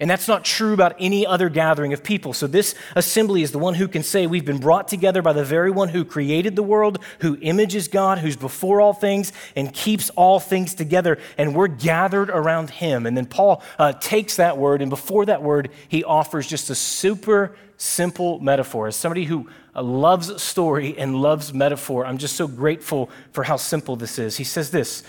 And 0.00 0.08
that's 0.08 0.26
not 0.26 0.46
true 0.46 0.72
about 0.72 0.96
any 0.98 1.26
other 1.26 1.50
gathering 1.50 1.92
of 1.92 2.02
people. 2.02 2.32
So, 2.32 2.46
this 2.46 2.74
assembly 2.96 3.42
is 3.42 3.52
the 3.52 3.58
one 3.58 3.74
who 3.74 3.86
can 3.86 4.02
say, 4.02 4.26
We've 4.26 4.44
been 4.44 4.58
brought 4.58 4.88
together 4.88 5.20
by 5.20 5.34
the 5.34 5.44
very 5.44 5.70
one 5.70 5.90
who 5.90 6.06
created 6.06 6.56
the 6.56 6.62
world, 6.62 7.00
who 7.20 7.36
images 7.42 7.86
God, 7.86 8.18
who's 8.18 8.36
before 8.36 8.80
all 8.80 8.94
things, 8.94 9.30
and 9.54 9.72
keeps 9.74 10.08
all 10.10 10.40
things 10.40 10.74
together. 10.74 11.18
And 11.36 11.54
we're 11.54 11.68
gathered 11.68 12.30
around 12.30 12.70
him. 12.70 13.04
And 13.04 13.14
then 13.14 13.26
Paul 13.26 13.62
uh, 13.78 13.92
takes 13.92 14.36
that 14.36 14.56
word, 14.56 14.80
and 14.80 14.88
before 14.88 15.26
that 15.26 15.42
word, 15.42 15.70
he 15.88 16.02
offers 16.02 16.46
just 16.46 16.70
a 16.70 16.74
super 16.74 17.54
simple 17.76 18.40
metaphor. 18.40 18.86
As 18.86 18.96
somebody 18.96 19.24
who 19.24 19.50
loves 19.74 20.42
story 20.42 20.98
and 20.98 21.20
loves 21.20 21.54
metaphor, 21.54 22.04
I'm 22.04 22.18
just 22.18 22.36
so 22.36 22.48
grateful 22.48 23.10
for 23.32 23.44
how 23.44 23.56
simple 23.56 23.96
this 23.96 24.18
is. 24.18 24.36
He 24.36 24.44
says 24.44 24.70
this 24.70 25.04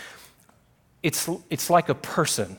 it's, 1.04 1.30
it's 1.50 1.70
like 1.70 1.90
a 1.90 1.96
person. 1.96 2.58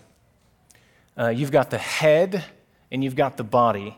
Uh, 1.17 1.29
you've 1.29 1.53
got 1.53 1.71
the 1.71 1.79
head 1.79 2.45
and 2.91 3.05
you've 3.05 3.17
got 3.17 3.37
the 3.37 3.45
body. 3.45 3.97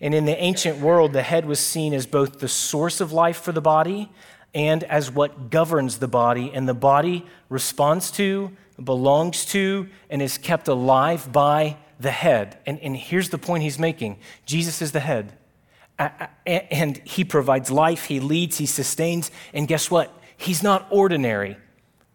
And 0.00 0.14
in 0.14 0.24
the 0.24 0.36
ancient 0.36 0.80
world, 0.80 1.12
the 1.12 1.22
head 1.22 1.46
was 1.46 1.60
seen 1.60 1.94
as 1.94 2.06
both 2.06 2.40
the 2.40 2.48
source 2.48 3.00
of 3.00 3.12
life 3.12 3.40
for 3.40 3.52
the 3.52 3.60
body 3.60 4.10
and 4.52 4.82
as 4.84 5.10
what 5.10 5.50
governs 5.50 5.98
the 5.98 6.08
body. 6.08 6.50
And 6.52 6.68
the 6.68 6.74
body 6.74 7.24
responds 7.48 8.10
to, 8.12 8.50
belongs 8.82 9.44
to, 9.46 9.88
and 10.10 10.20
is 10.20 10.38
kept 10.38 10.66
alive 10.66 11.32
by 11.32 11.76
the 12.00 12.10
head. 12.10 12.58
And, 12.66 12.80
and 12.80 12.96
here's 12.96 13.28
the 13.28 13.38
point 13.38 13.62
he's 13.62 13.78
making 13.78 14.18
Jesus 14.44 14.82
is 14.82 14.90
the 14.90 15.00
head. 15.00 15.32
And 15.98 16.96
he 17.04 17.24
provides 17.24 17.70
life, 17.70 18.06
he 18.06 18.20
leads, 18.20 18.58
he 18.58 18.66
sustains. 18.66 19.30
And 19.52 19.68
guess 19.68 19.90
what? 19.90 20.12
He's 20.36 20.62
not 20.62 20.86
ordinary, 20.90 21.56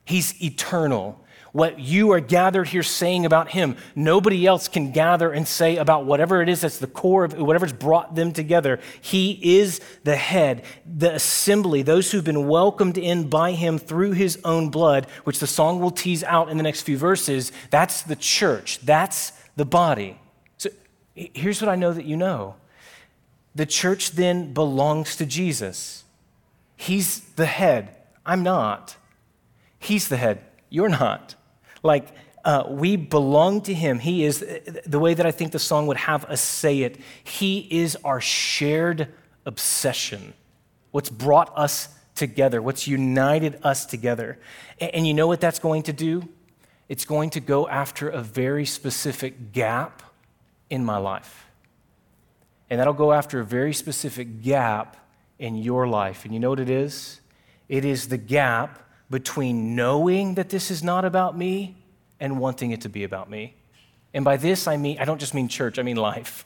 he's 0.06 0.42
eternal. 0.44 1.24
What 1.54 1.80
you 1.80 2.12
are 2.12 2.20
gathered 2.20 2.68
here 2.68 2.84
saying 2.84 3.26
about 3.26 3.50
him, 3.50 3.78
nobody 3.96 4.46
else 4.46 4.68
can 4.68 4.92
gather 4.92 5.32
and 5.32 5.48
say 5.48 5.78
about 5.78 6.06
whatever 6.06 6.42
it 6.44 6.50
is 6.50 6.62
that's 6.62 6.78
the 6.78 6.86
core 6.86 7.24
of 7.24 7.34
whatever's 7.34 7.74
brought 7.74 8.14
them 8.14 8.32
together. 8.32 8.80
He 9.02 9.58
is 9.58 9.82
the 10.04 10.18
head, 10.18 10.66
the 10.86 11.16
assembly, 11.16 11.82
those 11.82 12.12
who've 12.12 12.24
been 12.24 12.48
welcomed 12.48 12.98
in 12.98 13.30
by 13.30 13.54
him 13.54 13.80
through 13.80 14.12
his 14.12 14.38
own 14.44 14.70
blood, 14.70 15.08
which 15.24 15.40
the 15.40 15.48
song 15.48 15.80
will 15.80 15.90
tease 15.90 16.24
out 16.24 16.50
in 16.50 16.58
the 16.58 16.64
next 16.64 16.82
few 16.82 16.98
verses. 16.98 17.52
That's 17.72 18.04
the 18.04 18.18
church. 18.18 18.80
That's 18.86 19.32
the 19.56 19.66
body. 19.66 20.20
So 20.58 20.70
here's 21.16 21.60
what 21.60 21.70
I 21.70 21.76
know 21.76 21.92
that 21.92 22.06
you 22.06 22.18
know 22.18 22.56
the 23.58 23.66
church 23.66 24.12
then 24.12 24.54
belongs 24.54 25.16
to 25.16 25.26
Jesus. 25.26 26.04
He's 26.76 27.22
the 27.36 27.48
head. 27.48 27.96
I'm 28.24 28.44
not. 28.44 28.96
He's 29.80 30.10
the 30.10 30.18
head. 30.18 30.44
You're 30.70 30.90
not. 30.90 31.34
Like, 31.82 32.10
uh, 32.46 32.66
we 32.70 32.96
belong 32.98 33.62
to 33.62 33.74
him. 33.74 33.98
He 33.98 34.24
is 34.26 34.46
the 34.86 35.00
way 35.00 35.16
that 35.16 35.26
I 35.26 35.32
think 35.32 35.54
the 35.54 35.60
song 35.60 35.88
would 35.88 35.98
have 35.98 36.24
us 36.26 36.40
say 36.40 36.82
it. 36.82 37.00
He 37.24 37.68
is 37.72 37.98
our 38.06 38.22
shared 38.22 39.08
obsession, 39.46 40.34
what's 40.92 41.10
brought 41.10 41.52
us 41.58 41.90
together, 42.14 42.62
what's 42.62 42.88
united 42.88 43.60
us 43.64 43.88
together. 43.88 44.38
And, 44.80 44.92
and 44.94 45.08
you 45.08 45.16
know 45.16 45.26
what 45.26 45.42
that's 45.42 45.60
going 45.60 45.82
to 45.84 45.94
do? 45.94 46.30
It's 46.90 47.06
going 47.06 47.32
to 47.32 47.40
go 47.40 47.68
after 47.68 48.08
a 48.08 48.22
very 48.22 48.66
specific 48.66 49.52
gap 49.52 50.04
in 50.70 50.86
my 50.86 50.98
life. 50.98 51.47
And 52.70 52.80
that'll 52.80 52.94
go 52.94 53.14
after 53.14 53.40
a 53.40 53.46
very 53.46 53.74
specific 53.74 54.42
gap 54.42 54.98
in 55.40 55.56
your 55.56 55.88
life. 55.88 56.26
And 56.26 56.34
you 56.34 56.40
know 56.40 56.50
what 56.50 56.60
it 56.60 56.70
is? 56.70 57.22
It 57.70 57.86
is 57.86 58.08
the 58.08 58.18
gap 58.18 58.80
between 59.10 59.76
knowing 59.76 60.36
that 60.36 60.50
this 60.50 60.70
is 60.70 60.84
not 60.84 61.06
about 61.06 61.38
me 61.38 61.76
and 62.20 62.40
wanting 62.40 62.72
it 62.72 62.82
to 62.82 62.90
be 62.90 63.04
about 63.04 63.30
me. 63.30 63.56
And 64.14 64.26
by 64.26 64.38
this, 64.38 64.68
I 64.68 64.78
mean, 64.78 64.98
I 65.00 65.06
don't 65.06 65.20
just 65.20 65.34
mean 65.34 65.48
church, 65.48 65.80
I 65.80 65.84
mean 65.84 65.98
life. 65.98 66.46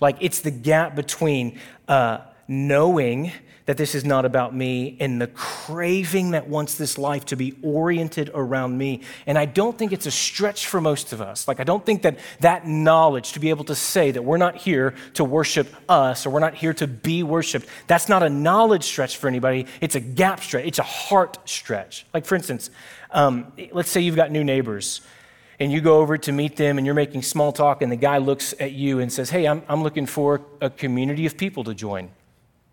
Like, 0.00 0.16
it's 0.20 0.40
the 0.40 0.50
gap 0.50 0.96
between 0.96 1.60
uh, 1.86 2.18
knowing 2.52 3.32
that 3.64 3.76
this 3.76 3.94
is 3.94 4.04
not 4.04 4.24
about 4.24 4.54
me 4.54 4.96
and 5.00 5.20
the 5.20 5.28
craving 5.28 6.32
that 6.32 6.48
wants 6.48 6.74
this 6.74 6.98
life 6.98 7.24
to 7.24 7.36
be 7.36 7.56
oriented 7.62 8.30
around 8.34 8.76
me. 8.76 9.00
And 9.24 9.38
I 9.38 9.44
don't 9.44 9.78
think 9.78 9.92
it's 9.92 10.06
a 10.06 10.10
stretch 10.10 10.66
for 10.66 10.80
most 10.80 11.12
of 11.12 11.22
us. 11.22 11.46
Like, 11.46 11.60
I 11.60 11.64
don't 11.64 11.86
think 11.86 12.02
that 12.02 12.18
that 12.40 12.66
knowledge 12.66 13.32
to 13.32 13.40
be 13.40 13.50
able 13.50 13.64
to 13.66 13.74
say 13.74 14.10
that 14.10 14.22
we're 14.22 14.36
not 14.36 14.56
here 14.56 14.94
to 15.14 15.24
worship 15.24 15.72
us 15.88 16.26
or 16.26 16.30
we're 16.30 16.40
not 16.40 16.54
here 16.54 16.74
to 16.74 16.86
be 16.86 17.22
worshiped, 17.22 17.68
that's 17.86 18.08
not 18.08 18.22
a 18.22 18.28
knowledge 18.28 18.84
stretch 18.84 19.16
for 19.16 19.28
anybody. 19.28 19.66
It's 19.80 19.94
a 19.94 20.00
gap 20.00 20.40
stretch, 20.40 20.66
it's 20.66 20.80
a 20.80 20.84
heart 20.84 21.38
stretch. 21.48 22.04
Like, 22.12 22.26
for 22.26 22.34
instance, 22.34 22.70
um, 23.12 23.52
let's 23.70 23.90
say 23.90 24.00
you've 24.00 24.16
got 24.16 24.32
new 24.32 24.42
neighbors 24.44 25.02
and 25.60 25.70
you 25.70 25.80
go 25.80 25.98
over 25.98 26.18
to 26.18 26.32
meet 26.32 26.56
them 26.56 26.78
and 26.78 26.84
you're 26.84 26.94
making 26.94 27.22
small 27.22 27.52
talk, 27.52 27.82
and 27.82 27.92
the 27.92 27.96
guy 27.96 28.18
looks 28.18 28.52
at 28.58 28.72
you 28.72 28.98
and 28.98 29.12
says, 29.12 29.30
Hey, 29.30 29.46
I'm, 29.46 29.62
I'm 29.68 29.84
looking 29.84 30.06
for 30.06 30.40
a 30.60 30.68
community 30.68 31.24
of 31.26 31.36
people 31.36 31.62
to 31.64 31.74
join. 31.74 32.10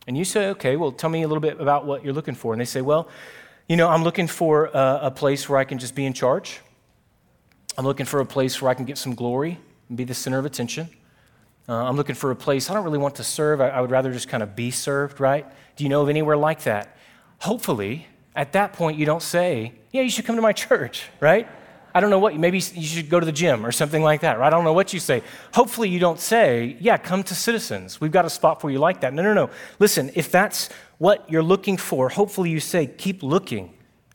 And 0.09 0.17
you 0.17 0.25
say, 0.25 0.47
okay, 0.47 0.75
well, 0.75 0.91
tell 0.91 1.11
me 1.11 1.21
a 1.21 1.27
little 1.27 1.39
bit 1.39 1.61
about 1.61 1.85
what 1.85 2.03
you're 2.03 2.15
looking 2.15 2.33
for. 2.33 2.51
And 2.51 2.59
they 2.59 2.65
say, 2.65 2.81
well, 2.81 3.07
you 3.67 3.77
know, 3.77 3.87
I'm 3.87 4.03
looking 4.03 4.25
for 4.25 4.65
a, 4.65 4.99
a 5.03 5.11
place 5.11 5.47
where 5.47 5.59
I 5.59 5.65
can 5.65 5.77
just 5.77 5.93
be 5.93 6.03
in 6.03 6.13
charge. 6.13 6.61
I'm 7.77 7.85
looking 7.85 8.07
for 8.07 8.19
a 8.19 8.25
place 8.25 8.59
where 8.59 8.71
I 8.71 8.73
can 8.73 8.85
get 8.85 8.97
some 8.97 9.13
glory 9.13 9.59
and 9.87 9.95
be 9.95 10.05
the 10.05 10.15
center 10.15 10.39
of 10.39 10.45
attention. 10.45 10.89
Uh, 11.67 11.73
I'm 11.73 11.95
looking 11.95 12.15
for 12.15 12.31
a 12.31 12.35
place, 12.35 12.71
I 12.71 12.73
don't 12.73 12.85
really 12.85 12.97
want 12.97 13.17
to 13.17 13.23
serve. 13.23 13.61
I, 13.61 13.69
I 13.69 13.81
would 13.81 13.91
rather 13.91 14.11
just 14.11 14.27
kind 14.27 14.41
of 14.41 14.55
be 14.55 14.71
served, 14.71 15.19
right? 15.19 15.45
Do 15.75 15.83
you 15.83 15.91
know 15.91 16.01
of 16.01 16.09
anywhere 16.09 16.37
like 16.37 16.63
that? 16.63 16.97
Hopefully, 17.41 18.07
at 18.35 18.53
that 18.53 18.73
point, 18.73 18.97
you 18.97 19.05
don't 19.05 19.21
say, 19.21 19.73
yeah, 19.91 20.01
you 20.01 20.09
should 20.09 20.25
come 20.25 20.37
to 20.37 20.41
my 20.41 20.53
church, 20.65 21.03
right? 21.19 21.47
I 21.99 22.01
don't 22.01 22.11
know 22.11 22.19
what, 22.19 22.33
maybe 22.37 22.59
you 22.59 22.87
should 22.87 23.09
go 23.09 23.19
to 23.19 23.25
the 23.25 23.33
gym 23.33 23.65
or 23.65 23.73
something 23.73 24.01
like 24.01 24.21
that, 24.21 24.39
right? 24.39 24.47
I 24.47 24.49
don't 24.49 24.63
know 24.63 24.71
what 24.71 24.93
you 24.93 25.01
say. 25.01 25.21
Hopefully, 25.53 25.89
you 25.89 25.99
don't 25.99 26.17
say, 26.17 26.77
yeah, 26.79 26.95
come 26.95 27.23
to 27.23 27.35
citizens. 27.35 27.99
We've 27.99 28.09
got 28.09 28.23
a 28.23 28.29
spot 28.29 28.61
for 28.61 28.71
you 28.71 28.79
like 28.79 29.01
that. 29.01 29.13
No, 29.13 29.21
no, 29.21 29.33
no. 29.33 29.49
Listen, 29.79 30.09
if 30.15 30.31
that's 30.31 30.69
what 30.97 31.29
you're 31.29 31.43
looking 31.43 31.75
for, 31.75 32.07
hopefully 32.07 32.51
you 32.51 32.61
say, 32.61 32.87
keep 32.87 33.21
looking. 33.21 33.73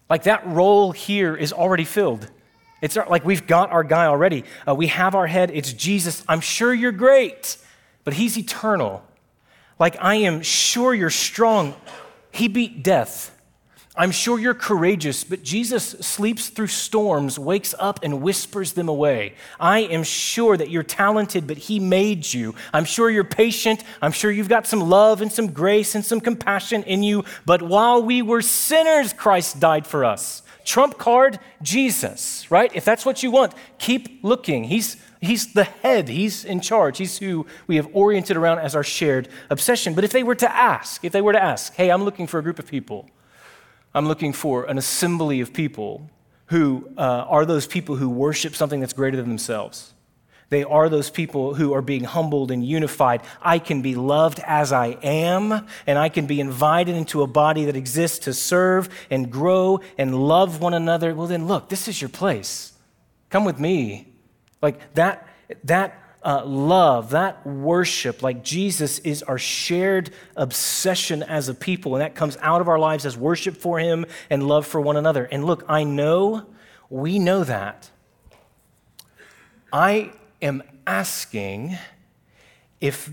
Like 0.08 0.22
that 0.22 0.46
role 0.46 0.92
here 0.92 1.36
is 1.36 1.52
already 1.52 1.84
filled. 1.84 2.26
It's 2.80 2.96
like 2.96 3.26
we've 3.26 3.46
got 3.46 3.70
our 3.70 3.84
guy 3.84 4.06
already. 4.06 4.44
Uh, 4.66 4.74
we 4.74 4.86
have 4.86 5.14
our 5.14 5.26
head. 5.26 5.50
It's 5.52 5.74
Jesus. 5.74 6.24
I'm 6.26 6.40
sure 6.40 6.72
you're 6.72 6.90
great, 6.90 7.58
but 8.02 8.14
he's 8.14 8.38
eternal. 8.38 9.04
Like, 9.78 9.96
I 10.00 10.14
am 10.14 10.40
sure 10.40 10.94
you're 10.94 11.10
strong. 11.10 11.74
He 12.30 12.48
beat 12.48 12.82
death. 12.82 13.33
I'm 13.96 14.10
sure 14.10 14.40
you're 14.40 14.54
courageous, 14.54 15.22
but 15.22 15.44
Jesus 15.44 15.90
sleeps 16.00 16.48
through 16.48 16.66
storms, 16.66 17.38
wakes 17.38 17.76
up, 17.78 18.00
and 18.02 18.22
whispers 18.22 18.72
them 18.72 18.88
away. 18.88 19.34
I 19.60 19.80
am 19.80 20.02
sure 20.02 20.56
that 20.56 20.68
you're 20.68 20.82
talented, 20.82 21.46
but 21.46 21.58
He 21.58 21.78
made 21.78 22.32
you. 22.32 22.56
I'm 22.72 22.86
sure 22.86 23.08
you're 23.08 23.22
patient. 23.22 23.84
I'm 24.02 24.10
sure 24.10 24.32
you've 24.32 24.48
got 24.48 24.66
some 24.66 24.80
love 24.80 25.22
and 25.22 25.30
some 25.30 25.52
grace 25.52 25.94
and 25.94 26.04
some 26.04 26.20
compassion 26.20 26.82
in 26.82 27.04
you. 27.04 27.24
But 27.46 27.62
while 27.62 28.02
we 28.02 28.20
were 28.20 28.42
sinners, 28.42 29.12
Christ 29.12 29.60
died 29.60 29.86
for 29.86 30.04
us. 30.04 30.42
Trump 30.64 30.98
card, 30.98 31.38
Jesus, 31.62 32.50
right? 32.50 32.74
If 32.74 32.84
that's 32.84 33.06
what 33.06 33.22
you 33.22 33.30
want, 33.30 33.52
keep 33.78 34.24
looking. 34.24 34.64
He's 34.64 34.96
He's 35.20 35.54
the 35.54 35.64
head, 35.64 36.10
he's 36.10 36.44
in 36.44 36.60
charge. 36.60 36.98
He's 36.98 37.16
who 37.16 37.46
we 37.66 37.76
have 37.76 37.88
oriented 37.94 38.36
around 38.36 38.58
as 38.58 38.74
our 38.74 38.82
shared 38.82 39.30
obsession. 39.48 39.94
But 39.94 40.04
if 40.04 40.12
they 40.12 40.22
were 40.22 40.34
to 40.34 40.54
ask, 40.54 41.02
if 41.02 41.12
they 41.12 41.22
were 41.22 41.32
to 41.32 41.42
ask, 41.42 41.72
hey, 41.72 41.90
I'm 41.90 42.04
looking 42.04 42.26
for 42.26 42.38
a 42.38 42.42
group 42.42 42.58
of 42.58 42.66
people 42.66 43.08
I'm 43.94 44.08
looking 44.08 44.32
for 44.32 44.64
an 44.64 44.76
assembly 44.78 45.40
of 45.40 45.52
people 45.52 46.10
who 46.46 46.88
uh, 46.98 47.00
are 47.28 47.46
those 47.46 47.66
people 47.66 47.96
who 47.96 48.08
worship 48.08 48.54
something 48.54 48.80
that's 48.80 48.92
greater 48.92 49.16
than 49.16 49.28
themselves. 49.28 49.94
They 50.50 50.62
are 50.62 50.88
those 50.88 51.10
people 51.10 51.54
who 51.54 51.72
are 51.72 51.82
being 51.82 52.04
humbled 52.04 52.50
and 52.50 52.64
unified. 52.64 53.22
I 53.40 53.58
can 53.58 53.82
be 53.82 53.94
loved 53.94 54.40
as 54.46 54.72
I 54.72 54.98
am, 55.02 55.66
and 55.86 55.98
I 55.98 56.08
can 56.08 56.26
be 56.26 56.38
invited 56.38 56.94
into 56.94 57.22
a 57.22 57.26
body 57.26 57.64
that 57.64 57.76
exists 57.76 58.18
to 58.20 58.34
serve 58.34 58.88
and 59.10 59.32
grow 59.32 59.80
and 59.96 60.14
love 60.14 60.60
one 60.60 60.74
another. 60.74 61.14
Well, 61.14 61.26
then, 61.26 61.46
look, 61.46 61.70
this 61.70 61.88
is 61.88 62.00
your 62.00 62.10
place. 62.10 62.72
Come 63.30 63.44
with 63.44 63.58
me. 63.58 64.12
Like 64.60 64.94
that, 64.94 65.26
that 65.64 65.98
uh, 66.24 66.42
love, 66.44 67.10
that 67.10 67.46
worship, 67.46 68.22
like 68.22 68.42
Jesus 68.42 68.98
is 69.00 69.22
our 69.22 69.38
shared 69.38 70.10
obsession 70.36 71.22
as 71.22 71.50
a 71.50 71.54
people, 71.54 71.94
and 71.94 72.02
that 72.02 72.14
comes 72.14 72.38
out 72.40 72.62
of 72.62 72.68
our 72.68 72.78
lives 72.78 73.04
as 73.04 73.16
worship 73.16 73.56
for 73.56 73.78
Him 73.78 74.06
and 74.30 74.48
love 74.48 74.66
for 74.66 74.80
one 74.80 74.96
another. 74.96 75.26
And 75.26 75.44
look, 75.44 75.64
I 75.68 75.84
know 75.84 76.46
we 76.88 77.18
know 77.18 77.44
that. 77.44 77.90
I 79.72 80.12
am 80.40 80.62
asking 80.86 81.76
if, 82.80 83.10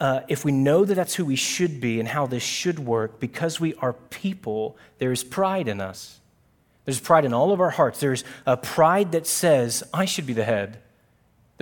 uh, 0.00 0.20
if 0.28 0.44
we 0.44 0.52
know 0.52 0.84
that 0.84 0.94
that's 0.94 1.14
who 1.14 1.26
we 1.26 1.36
should 1.36 1.80
be 1.80 2.00
and 2.00 2.08
how 2.08 2.26
this 2.26 2.42
should 2.42 2.78
work, 2.78 3.20
because 3.20 3.60
we 3.60 3.74
are 3.74 3.92
people, 3.92 4.76
there 4.98 5.12
is 5.12 5.22
pride 5.22 5.68
in 5.68 5.80
us. 5.80 6.20
There's 6.84 7.00
pride 7.00 7.24
in 7.24 7.34
all 7.34 7.52
of 7.52 7.60
our 7.60 7.70
hearts. 7.70 8.00
There's 8.00 8.24
a 8.46 8.56
pride 8.56 9.12
that 9.12 9.26
says, 9.26 9.82
I 9.92 10.04
should 10.04 10.26
be 10.26 10.32
the 10.32 10.44
head. 10.44 10.78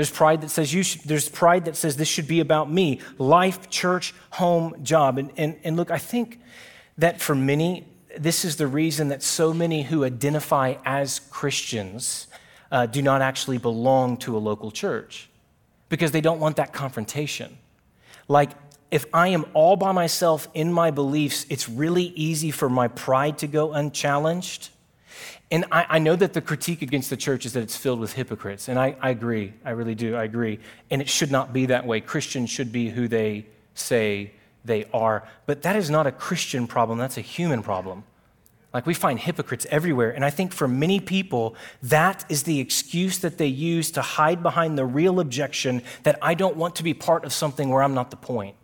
There's 0.00 0.10
pride 0.10 0.40
that 0.40 0.48
says 0.48 0.72
you 0.72 0.82
should, 0.82 1.02
there's 1.02 1.28
pride 1.28 1.66
that 1.66 1.76
says 1.76 1.98
this 1.98 2.08
should 2.08 2.26
be 2.26 2.40
about 2.40 2.72
me, 2.72 3.00
life, 3.18 3.68
church, 3.68 4.14
home, 4.30 4.82
job. 4.82 5.18
And, 5.18 5.30
and, 5.36 5.58
and 5.62 5.76
look, 5.76 5.90
I 5.90 5.98
think 5.98 6.40
that 6.96 7.20
for 7.20 7.34
many, 7.34 7.84
this 8.16 8.42
is 8.42 8.56
the 8.56 8.66
reason 8.66 9.08
that 9.08 9.22
so 9.22 9.52
many 9.52 9.82
who 9.82 10.02
identify 10.02 10.76
as 10.86 11.18
Christians 11.28 12.28
uh, 12.72 12.86
do 12.86 13.02
not 13.02 13.20
actually 13.20 13.58
belong 13.58 14.16
to 14.16 14.34
a 14.34 14.40
local 14.40 14.70
church 14.70 15.28
because 15.90 16.12
they 16.12 16.22
don't 16.22 16.40
want 16.40 16.56
that 16.56 16.72
confrontation. 16.72 17.58
Like, 18.26 18.52
if 18.90 19.04
I 19.12 19.28
am 19.28 19.44
all 19.52 19.76
by 19.76 19.92
myself 19.92 20.48
in 20.54 20.72
my 20.72 20.90
beliefs, 20.90 21.44
it's 21.50 21.68
really 21.68 22.04
easy 22.04 22.50
for 22.50 22.70
my 22.70 22.88
pride 22.88 23.36
to 23.40 23.46
go 23.46 23.74
unchallenged 23.74 24.70
and 25.50 25.64
I, 25.72 25.86
I, 25.88 25.98
know 25.98 26.14
that 26.14 26.32
the 26.32 26.40
critique 26.40 26.80
against 26.80 27.10
the 27.10 27.16
church 27.16 27.44
is 27.44 27.54
that 27.54 27.62
it's 27.62 27.76
filled 27.76 27.98
with 27.98 28.12
hypocrites. 28.12 28.68
And 28.68 28.78
I, 28.78 28.94
I 29.00 29.10
agree. 29.10 29.52
I 29.64 29.70
really 29.70 29.96
do. 29.96 30.14
I 30.14 30.24
agree. 30.24 30.60
And 30.90 31.02
it 31.02 31.08
should 31.08 31.32
not 31.32 31.52
be 31.52 31.66
that 31.66 31.86
way. 31.86 32.00
Christians 32.00 32.50
should 32.50 32.70
be 32.70 32.90
who 32.90 33.08
they 33.08 33.46
say 33.74 34.32
they 34.64 34.84
are. 34.92 35.26
But 35.46 35.62
that 35.62 35.74
is 35.74 35.90
not 35.90 36.06
a 36.06 36.12
Christian 36.12 36.66
problem, 36.66 36.98
that's 36.98 37.16
a 37.16 37.22
human 37.22 37.62
problem. 37.62 38.04
Like 38.72 38.86
we 38.86 38.94
find 38.94 39.18
hypocrites 39.18 39.66
everywhere. 39.68 40.10
And 40.10 40.24
I 40.24 40.30
think 40.30 40.52
for 40.52 40.68
many 40.68 41.00
people, 41.00 41.56
that 41.82 42.24
is 42.28 42.44
the 42.44 42.60
excuse 42.60 43.18
that 43.18 43.36
they 43.36 43.48
use 43.48 43.90
to 43.92 44.02
hide 44.02 44.44
behind 44.44 44.78
the 44.78 44.84
real 44.84 45.18
objection 45.18 45.82
that 46.04 46.16
I 46.22 46.34
don't 46.34 46.56
want 46.56 46.76
to 46.76 46.84
be 46.84 46.94
part 46.94 47.24
of 47.24 47.32
something 47.32 47.68
where 47.68 47.82
I'm 47.82 47.94
not 47.94 48.12
the 48.12 48.16
point. 48.16 48.54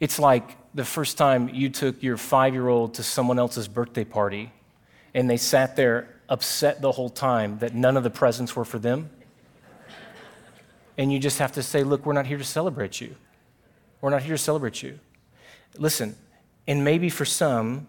It's 0.00 0.18
like 0.18 0.56
the 0.74 0.84
first 0.84 1.16
time 1.16 1.48
you 1.48 1.68
took 1.68 2.02
your 2.02 2.16
five 2.16 2.54
year 2.54 2.66
old 2.66 2.94
to 2.94 3.04
someone 3.04 3.38
else's 3.38 3.68
birthday 3.68 4.04
party 4.04 4.52
and 5.14 5.28
they 5.28 5.36
sat 5.36 5.76
there 5.76 6.08
upset 6.28 6.80
the 6.80 6.92
whole 6.92 7.08
time 7.08 7.58
that 7.58 7.74
none 7.74 7.96
of 7.96 8.02
the 8.02 8.10
presents 8.10 8.54
were 8.54 8.64
for 8.64 8.78
them. 8.78 9.10
And 10.96 11.12
you 11.12 11.18
just 11.18 11.38
have 11.38 11.52
to 11.52 11.62
say, 11.62 11.84
look, 11.84 12.04
we're 12.04 12.12
not 12.12 12.26
here 12.26 12.38
to 12.38 12.44
celebrate 12.44 13.00
you. 13.00 13.14
We're 14.00 14.10
not 14.10 14.22
here 14.22 14.34
to 14.34 14.42
celebrate 14.42 14.82
you. 14.82 14.98
Listen, 15.76 16.16
and 16.66 16.84
maybe 16.84 17.08
for 17.08 17.24
some 17.24 17.86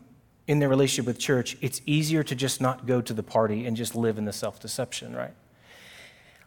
in 0.48 0.60
their 0.60 0.70
relationship 0.70 1.06
with 1.06 1.20
church, 1.20 1.58
it's 1.62 1.82
easier 1.86 2.24
to 2.24 2.36
just 2.36 2.62
not 2.62 2.86
go 2.88 3.02
to 3.02 3.14
the 3.14 3.24
party 3.24 3.66
and 3.66 3.76
just 3.76 3.96
live 3.96 4.18
in 4.18 4.26
the 4.26 4.34
self 4.34 4.60
deception, 4.60 5.16
right? 5.16 5.34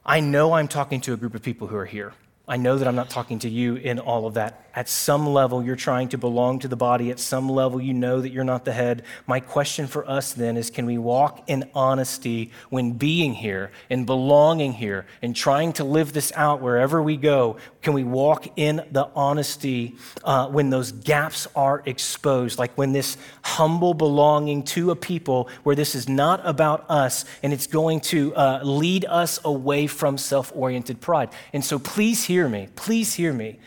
I 0.04 0.20
know 0.20 0.54
I'm 0.54 0.68
talking 0.68 1.00
to 1.02 1.12
a 1.12 1.16
group 1.16 1.34
of 1.34 1.42
people 1.42 1.68
who 1.68 1.76
are 1.76 1.86
here. 1.86 2.12
I 2.48 2.56
know 2.56 2.76
that 2.76 2.88
I'm 2.88 2.96
not 2.96 3.08
talking 3.08 3.38
to 3.40 3.48
you 3.48 3.76
in 3.76 4.00
all 4.00 4.26
of 4.26 4.34
that. 4.34 4.62
At 4.74 4.88
some 4.88 5.28
level, 5.28 5.62
you're 5.62 5.76
trying 5.76 6.08
to 6.08 6.18
belong 6.18 6.60
to 6.60 6.68
the 6.68 6.76
body. 6.76 7.10
At 7.10 7.20
some 7.20 7.48
level, 7.48 7.80
you 7.80 7.92
know 7.92 8.22
that 8.22 8.30
you're 8.30 8.42
not 8.42 8.64
the 8.64 8.72
head. 8.72 9.02
My 9.26 9.38
question 9.38 9.86
for 9.86 10.08
us 10.08 10.32
then 10.32 10.56
is 10.56 10.70
can 10.70 10.86
we 10.86 10.96
walk 10.96 11.44
in 11.46 11.68
honesty 11.74 12.50
when 12.70 12.92
being 12.92 13.34
here 13.34 13.70
and 13.90 14.06
belonging 14.06 14.72
here 14.72 15.06
and 15.20 15.36
trying 15.36 15.74
to 15.74 15.84
live 15.84 16.14
this 16.14 16.32
out 16.34 16.62
wherever 16.62 17.02
we 17.02 17.18
go? 17.18 17.58
Can 17.82 17.92
we 17.92 18.02
walk 18.02 18.46
in 18.56 18.82
the 18.90 19.08
honesty 19.14 19.96
uh, 20.24 20.48
when 20.48 20.70
those 20.70 20.90
gaps 20.90 21.46
are 21.54 21.82
exposed? 21.84 22.58
Like 22.58 22.72
when 22.78 22.92
this 22.92 23.18
humble 23.42 23.92
belonging 23.92 24.62
to 24.62 24.90
a 24.90 24.96
people 24.96 25.50
where 25.64 25.76
this 25.76 25.94
is 25.94 26.08
not 26.08 26.40
about 26.46 26.86
us 26.88 27.26
and 27.42 27.52
it's 27.52 27.66
going 27.66 28.00
to 28.00 28.34
uh, 28.34 28.60
lead 28.62 29.04
us 29.04 29.38
away 29.44 29.86
from 29.86 30.16
self 30.16 30.50
oriented 30.54 31.00
pride. 31.02 31.28
And 31.52 31.62
so 31.62 31.78
please 31.78 32.24
hear 32.32 32.48
me. 32.48 32.68
Please 32.74 33.14
hear 33.14 33.32
me. 33.32 33.58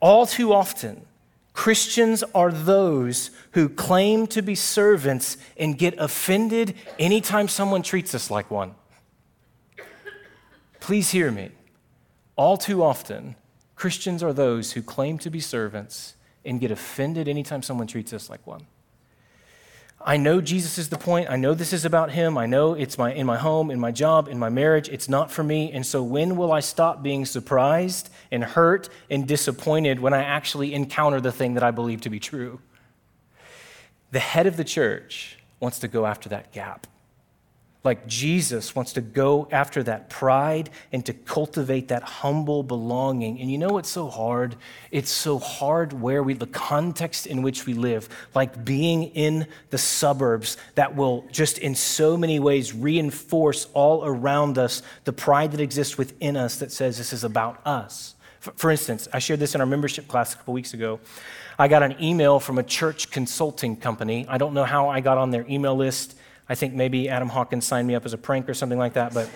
All 0.00 0.26
too 0.26 0.52
often, 0.52 1.04
Christians 1.52 2.24
are 2.34 2.50
those 2.50 3.30
who 3.52 3.68
claim 3.68 4.26
to 4.28 4.42
be 4.42 4.54
servants 4.54 5.36
and 5.56 5.78
get 5.78 5.94
offended 5.98 6.74
anytime 6.98 7.48
someone 7.48 7.82
treats 7.82 8.14
us 8.14 8.30
like 8.30 8.50
one. 8.50 8.74
Please 10.80 11.10
hear 11.10 11.30
me. 11.30 11.50
All 12.36 12.56
too 12.56 12.82
often, 12.82 13.36
Christians 13.76 14.22
are 14.22 14.32
those 14.32 14.72
who 14.72 14.82
claim 14.82 15.18
to 15.18 15.30
be 15.30 15.40
servants 15.40 16.14
and 16.44 16.60
get 16.60 16.70
offended 16.70 17.28
anytime 17.28 17.62
someone 17.62 17.86
treats 17.86 18.12
us 18.12 18.28
like 18.28 18.46
one. 18.46 18.66
I 20.06 20.18
know 20.18 20.42
Jesus 20.42 20.76
is 20.76 20.90
the 20.90 20.98
point. 20.98 21.30
I 21.30 21.36
know 21.36 21.54
this 21.54 21.72
is 21.72 21.86
about 21.86 22.10
him. 22.10 22.36
I 22.36 22.44
know 22.44 22.74
it's 22.74 22.98
my, 22.98 23.10
in 23.12 23.24
my 23.24 23.38
home, 23.38 23.70
in 23.70 23.80
my 23.80 23.90
job, 23.90 24.28
in 24.28 24.38
my 24.38 24.50
marriage. 24.50 24.90
It's 24.90 25.08
not 25.08 25.30
for 25.30 25.42
me. 25.42 25.72
And 25.72 25.86
so, 25.86 26.02
when 26.02 26.36
will 26.36 26.52
I 26.52 26.60
stop 26.60 27.02
being 27.02 27.24
surprised 27.24 28.10
and 28.30 28.44
hurt 28.44 28.90
and 29.08 29.26
disappointed 29.26 30.00
when 30.00 30.12
I 30.12 30.22
actually 30.22 30.74
encounter 30.74 31.22
the 31.22 31.32
thing 31.32 31.54
that 31.54 31.62
I 31.62 31.70
believe 31.70 32.02
to 32.02 32.10
be 32.10 32.20
true? 32.20 32.60
The 34.10 34.18
head 34.18 34.46
of 34.46 34.58
the 34.58 34.64
church 34.64 35.38
wants 35.58 35.78
to 35.78 35.88
go 35.88 36.04
after 36.04 36.28
that 36.28 36.52
gap 36.52 36.86
like 37.84 38.06
Jesus 38.06 38.74
wants 38.74 38.94
to 38.94 39.02
go 39.02 39.46
after 39.52 39.82
that 39.82 40.08
pride 40.08 40.70
and 40.90 41.04
to 41.04 41.12
cultivate 41.12 41.88
that 41.88 42.02
humble 42.02 42.62
belonging. 42.62 43.38
And 43.40 43.50
you 43.50 43.58
know 43.58 43.68
what's 43.68 43.90
so 43.90 44.08
hard? 44.08 44.56
It's 44.90 45.10
so 45.10 45.38
hard 45.38 45.92
where 45.92 46.22
we, 46.22 46.32
the 46.32 46.46
context 46.46 47.26
in 47.26 47.42
which 47.42 47.66
we 47.66 47.74
live, 47.74 48.08
like 48.34 48.64
being 48.64 49.04
in 49.04 49.46
the 49.68 49.76
suburbs 49.76 50.56
that 50.76 50.96
will 50.96 51.26
just 51.30 51.58
in 51.58 51.74
so 51.74 52.16
many 52.16 52.40
ways 52.40 52.72
reinforce 52.72 53.68
all 53.74 54.04
around 54.04 54.56
us 54.56 54.82
the 55.04 55.12
pride 55.12 55.52
that 55.52 55.60
exists 55.60 55.98
within 55.98 56.36
us 56.36 56.58
that 56.58 56.72
says 56.72 56.96
this 56.96 57.12
is 57.12 57.22
about 57.22 57.64
us. 57.66 58.14
For, 58.40 58.70
instance, 58.70 59.08
I 59.10 59.20
shared 59.20 59.40
this 59.40 59.54
in 59.54 59.62
our 59.62 59.66
membership 59.66 60.06
class 60.06 60.34
a 60.34 60.36
couple 60.36 60.52
weeks 60.52 60.74
ago. 60.74 61.00
I 61.58 61.68
got 61.68 61.82
an 61.82 61.96
email 62.02 62.40
from 62.40 62.58
a 62.58 62.62
church 62.62 63.10
consulting 63.10 63.76
company. 63.76 64.26
I 64.28 64.36
don't 64.36 64.52
know 64.52 64.64
how 64.64 64.88
I 64.88 65.00
got 65.00 65.16
on 65.16 65.30
their 65.30 65.46
email 65.48 65.74
list. 65.74 66.14
I 66.48 66.54
think 66.54 66.74
maybe 66.74 67.08
Adam 67.08 67.28
Hawkins 67.28 67.66
signed 67.66 67.88
me 67.88 67.94
up 67.94 68.04
as 68.04 68.12
a 68.12 68.18
prank 68.18 68.48
or 68.48 68.54
something 68.54 68.78
like 68.78 68.94
that, 68.94 69.14
but 69.14 69.28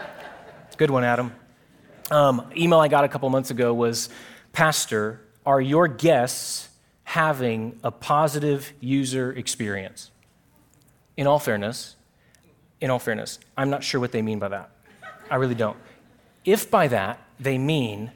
good 0.76 0.90
one, 0.90 1.04
Adam. 1.04 1.32
Um, 2.10 2.50
email 2.56 2.80
I 2.80 2.88
got 2.88 3.04
a 3.04 3.08
couple 3.08 3.28
months 3.30 3.50
ago 3.50 3.72
was 3.72 4.08
Pastor, 4.52 5.20
are 5.46 5.60
your 5.60 5.86
guests 5.86 6.68
having 7.04 7.78
a 7.84 7.90
positive 7.90 8.72
user 8.80 9.32
experience? 9.32 10.10
In 11.16 11.26
all 11.26 11.38
fairness, 11.38 11.96
in 12.80 12.90
all 12.90 12.98
fairness, 12.98 13.38
I'm 13.56 13.70
not 13.70 13.84
sure 13.84 14.00
what 14.00 14.12
they 14.12 14.22
mean 14.22 14.38
by 14.38 14.48
that. 14.48 14.70
I 15.30 15.36
really 15.36 15.54
don't. 15.54 15.76
If 16.44 16.70
by 16.70 16.88
that 16.88 17.20
they 17.38 17.58
mean, 17.58 18.10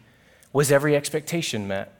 was 0.53 0.73
every 0.73 0.97
expectation 0.97 1.69
met? 1.69 1.94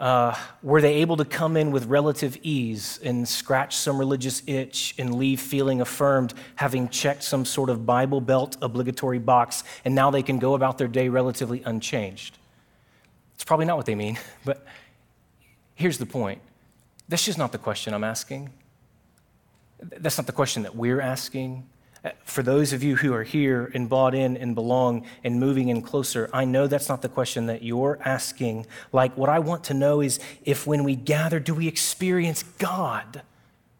Uh, 0.00 0.34
were 0.62 0.80
they 0.80 0.94
able 0.94 1.18
to 1.18 1.26
come 1.26 1.58
in 1.58 1.70
with 1.70 1.84
relative 1.84 2.38
ease 2.42 2.98
and 3.04 3.28
scratch 3.28 3.76
some 3.76 3.98
religious 3.98 4.42
itch 4.46 4.94
and 4.96 5.14
leave 5.14 5.38
feeling 5.38 5.82
affirmed, 5.82 6.32
having 6.56 6.88
checked 6.88 7.22
some 7.22 7.44
sort 7.44 7.68
of 7.68 7.84
Bible 7.84 8.22
Belt 8.22 8.56
obligatory 8.62 9.18
box, 9.18 9.62
and 9.84 9.94
now 9.94 10.10
they 10.10 10.22
can 10.22 10.38
go 10.38 10.54
about 10.54 10.78
their 10.78 10.88
day 10.88 11.10
relatively 11.10 11.62
unchanged? 11.66 12.38
It's 13.34 13.44
probably 13.44 13.66
not 13.66 13.76
what 13.76 13.84
they 13.84 13.94
mean, 13.94 14.18
but 14.46 14.64
here's 15.74 15.98
the 15.98 16.06
point. 16.06 16.40
That's 17.06 17.26
just 17.26 17.36
not 17.36 17.52
the 17.52 17.58
question 17.58 17.92
I'm 17.92 18.04
asking. 18.04 18.54
That's 19.82 20.16
not 20.16 20.26
the 20.26 20.32
question 20.32 20.62
that 20.62 20.74
we're 20.74 21.02
asking. 21.02 21.68
For 22.24 22.42
those 22.42 22.72
of 22.72 22.82
you 22.82 22.96
who 22.96 23.12
are 23.12 23.24
here 23.24 23.70
and 23.74 23.88
bought 23.88 24.14
in 24.14 24.36
and 24.36 24.54
belong 24.54 25.04
and 25.22 25.38
moving 25.38 25.68
in 25.68 25.82
closer, 25.82 26.30
I 26.32 26.46
know 26.46 26.66
that's 26.66 26.88
not 26.88 27.02
the 27.02 27.08
question 27.08 27.46
that 27.46 27.62
you're 27.62 27.98
asking. 28.02 28.66
Like, 28.92 29.16
what 29.16 29.28
I 29.28 29.38
want 29.38 29.64
to 29.64 29.74
know 29.74 30.00
is 30.00 30.18
if 30.44 30.66
when 30.66 30.82
we 30.82 30.96
gather, 30.96 31.38
do 31.38 31.54
we 31.54 31.68
experience 31.68 32.42
God? 32.42 33.22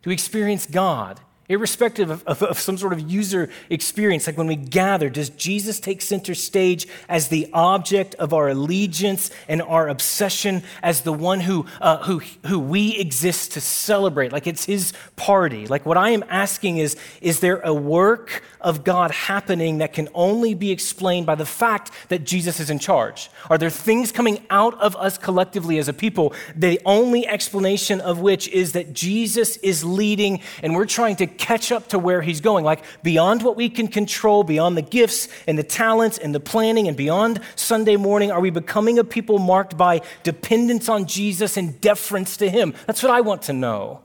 Do 0.02 0.10
we 0.10 0.14
experience 0.14 0.66
God? 0.66 1.20
Irrespective 1.50 2.10
of, 2.10 2.22
of, 2.26 2.42
of, 2.44 2.58
some 2.58 2.78
sort 2.78 2.92
of 2.92 3.10
user 3.10 3.50
experience. 3.68 4.26
Like 4.26 4.38
when 4.38 4.46
we 4.46 4.54
gather, 4.54 5.10
does 5.10 5.30
Jesus 5.30 5.80
take 5.80 6.00
center 6.00 6.34
stage 6.34 6.86
as 7.08 7.26
the 7.28 7.50
object 7.52 8.14
of 8.14 8.32
our 8.32 8.48
allegiance 8.48 9.30
and 9.48 9.60
our 9.60 9.88
obsession, 9.88 10.62
as 10.80 11.00
the 11.00 11.12
one 11.12 11.40
who, 11.40 11.66
uh, 11.80 11.98
who, 12.04 12.22
who 12.46 12.60
we 12.60 12.96
exist 12.96 13.52
to 13.52 13.60
celebrate? 13.60 14.32
Like 14.32 14.46
it's 14.46 14.64
his 14.64 14.92
party. 15.16 15.66
Like 15.66 15.84
what 15.84 15.96
I 15.96 16.10
am 16.10 16.24
asking 16.28 16.78
is, 16.78 16.96
is 17.20 17.40
there 17.40 17.58
a 17.60 17.74
work 17.74 18.44
of 18.60 18.84
God 18.84 19.10
happening 19.10 19.78
that 19.78 19.92
can 19.92 20.08
only 20.14 20.54
be 20.54 20.70
explained 20.70 21.26
by 21.26 21.34
the 21.34 21.46
fact 21.46 21.90
that 22.10 22.24
Jesus 22.24 22.60
is 22.60 22.70
in 22.70 22.78
charge? 22.78 23.28
Are 23.48 23.58
there 23.58 23.70
things 23.70 24.12
coming 24.12 24.46
out 24.50 24.80
of 24.80 24.94
us 24.96 25.18
collectively 25.18 25.78
as 25.78 25.88
a 25.88 25.92
people, 25.92 26.32
the 26.54 26.80
only 26.84 27.26
explanation 27.26 28.00
of 28.00 28.20
which 28.20 28.46
is 28.48 28.72
that 28.72 28.92
Jesus 28.92 29.56
is 29.58 29.82
leading 29.82 30.40
and 30.62 30.76
we're 30.76 30.86
trying 30.86 31.16
to 31.16 31.26
catch 31.40 31.72
up 31.72 31.88
to 31.88 31.98
where 31.98 32.22
he's 32.22 32.40
going, 32.40 32.64
like 32.64 32.84
beyond 33.02 33.42
what 33.42 33.56
we 33.56 33.68
can 33.68 33.88
control, 33.88 34.44
beyond 34.44 34.76
the 34.76 34.82
gifts 34.82 35.26
and 35.48 35.58
the 35.58 35.64
talents 35.64 36.18
and 36.18 36.32
the 36.32 36.38
planning, 36.38 36.86
and 36.86 36.96
beyond 36.96 37.40
Sunday 37.56 37.96
morning, 37.96 38.30
are 38.30 38.40
we 38.40 38.50
becoming 38.50 38.98
a 38.98 39.04
people 39.04 39.38
marked 39.38 39.76
by 39.76 40.02
dependence 40.22 40.88
on 40.88 41.06
Jesus 41.06 41.56
and 41.56 41.80
deference 41.80 42.36
to 42.36 42.48
him? 42.48 42.74
That's 42.86 43.02
what 43.02 43.10
I 43.10 43.22
want 43.22 43.42
to 43.42 43.52
know. 43.52 44.02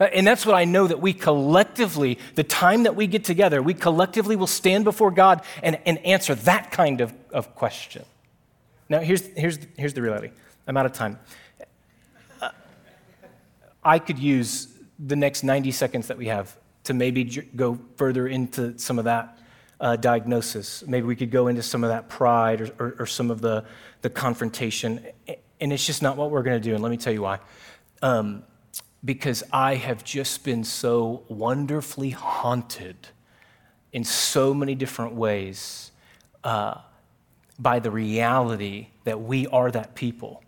Uh, 0.00 0.04
and 0.04 0.24
that's 0.26 0.46
what 0.46 0.54
I 0.54 0.64
know 0.64 0.86
that 0.86 1.00
we 1.00 1.12
collectively, 1.12 2.18
the 2.36 2.44
time 2.44 2.84
that 2.84 2.94
we 2.94 3.08
get 3.08 3.24
together, 3.24 3.60
we 3.60 3.74
collectively 3.74 4.36
will 4.36 4.46
stand 4.46 4.84
before 4.84 5.10
God 5.10 5.42
and, 5.62 5.78
and 5.84 5.98
answer 6.06 6.36
that 6.36 6.70
kind 6.70 7.00
of, 7.00 7.12
of 7.32 7.54
question. 7.56 8.04
Now, 8.88 9.00
here's, 9.00 9.26
here's, 9.36 9.58
here's 9.76 9.94
the 9.94 10.02
reality 10.02 10.30
I'm 10.66 10.76
out 10.76 10.86
of 10.86 10.92
time. 10.92 11.18
Uh, 12.40 12.50
I 13.82 13.98
could 13.98 14.18
use 14.18 14.68
the 14.98 15.16
next 15.16 15.42
90 15.42 15.72
seconds 15.72 16.06
that 16.06 16.16
we 16.16 16.26
have 16.26 16.56
to 16.88 16.94
maybe 16.94 17.24
go 17.24 17.78
further 17.96 18.26
into 18.26 18.78
some 18.78 18.98
of 18.98 19.04
that 19.04 19.38
uh, 19.78 19.94
diagnosis. 19.96 20.82
Maybe 20.86 21.06
we 21.06 21.16
could 21.16 21.30
go 21.30 21.48
into 21.48 21.62
some 21.62 21.84
of 21.84 21.90
that 21.90 22.08
pride 22.08 22.62
or, 22.62 22.70
or, 22.78 22.96
or 23.00 23.06
some 23.06 23.30
of 23.30 23.42
the, 23.42 23.64
the 24.00 24.08
confrontation. 24.08 25.06
And 25.60 25.70
it's 25.70 25.84
just 25.84 26.02
not 26.02 26.16
what 26.16 26.30
we're 26.30 26.42
going 26.42 26.60
to 26.60 26.66
do. 26.66 26.72
And 26.72 26.82
let 26.82 26.88
me 26.88 26.96
tell 26.96 27.12
you 27.12 27.20
why. 27.20 27.40
Um, 28.00 28.42
because 29.04 29.44
I 29.52 29.74
have 29.74 30.02
just 30.02 30.44
been 30.44 30.64
so 30.64 31.24
wonderfully 31.28 32.10
haunted 32.10 32.96
in 33.92 34.02
so 34.02 34.54
many 34.54 34.74
different 34.74 35.14
ways 35.14 35.92
uh, 36.42 36.78
by 37.58 37.80
the 37.80 37.90
reality 37.90 38.88
that 39.04 39.20
we 39.20 39.46
are 39.48 39.70
that 39.70 39.94
people. 39.94 40.42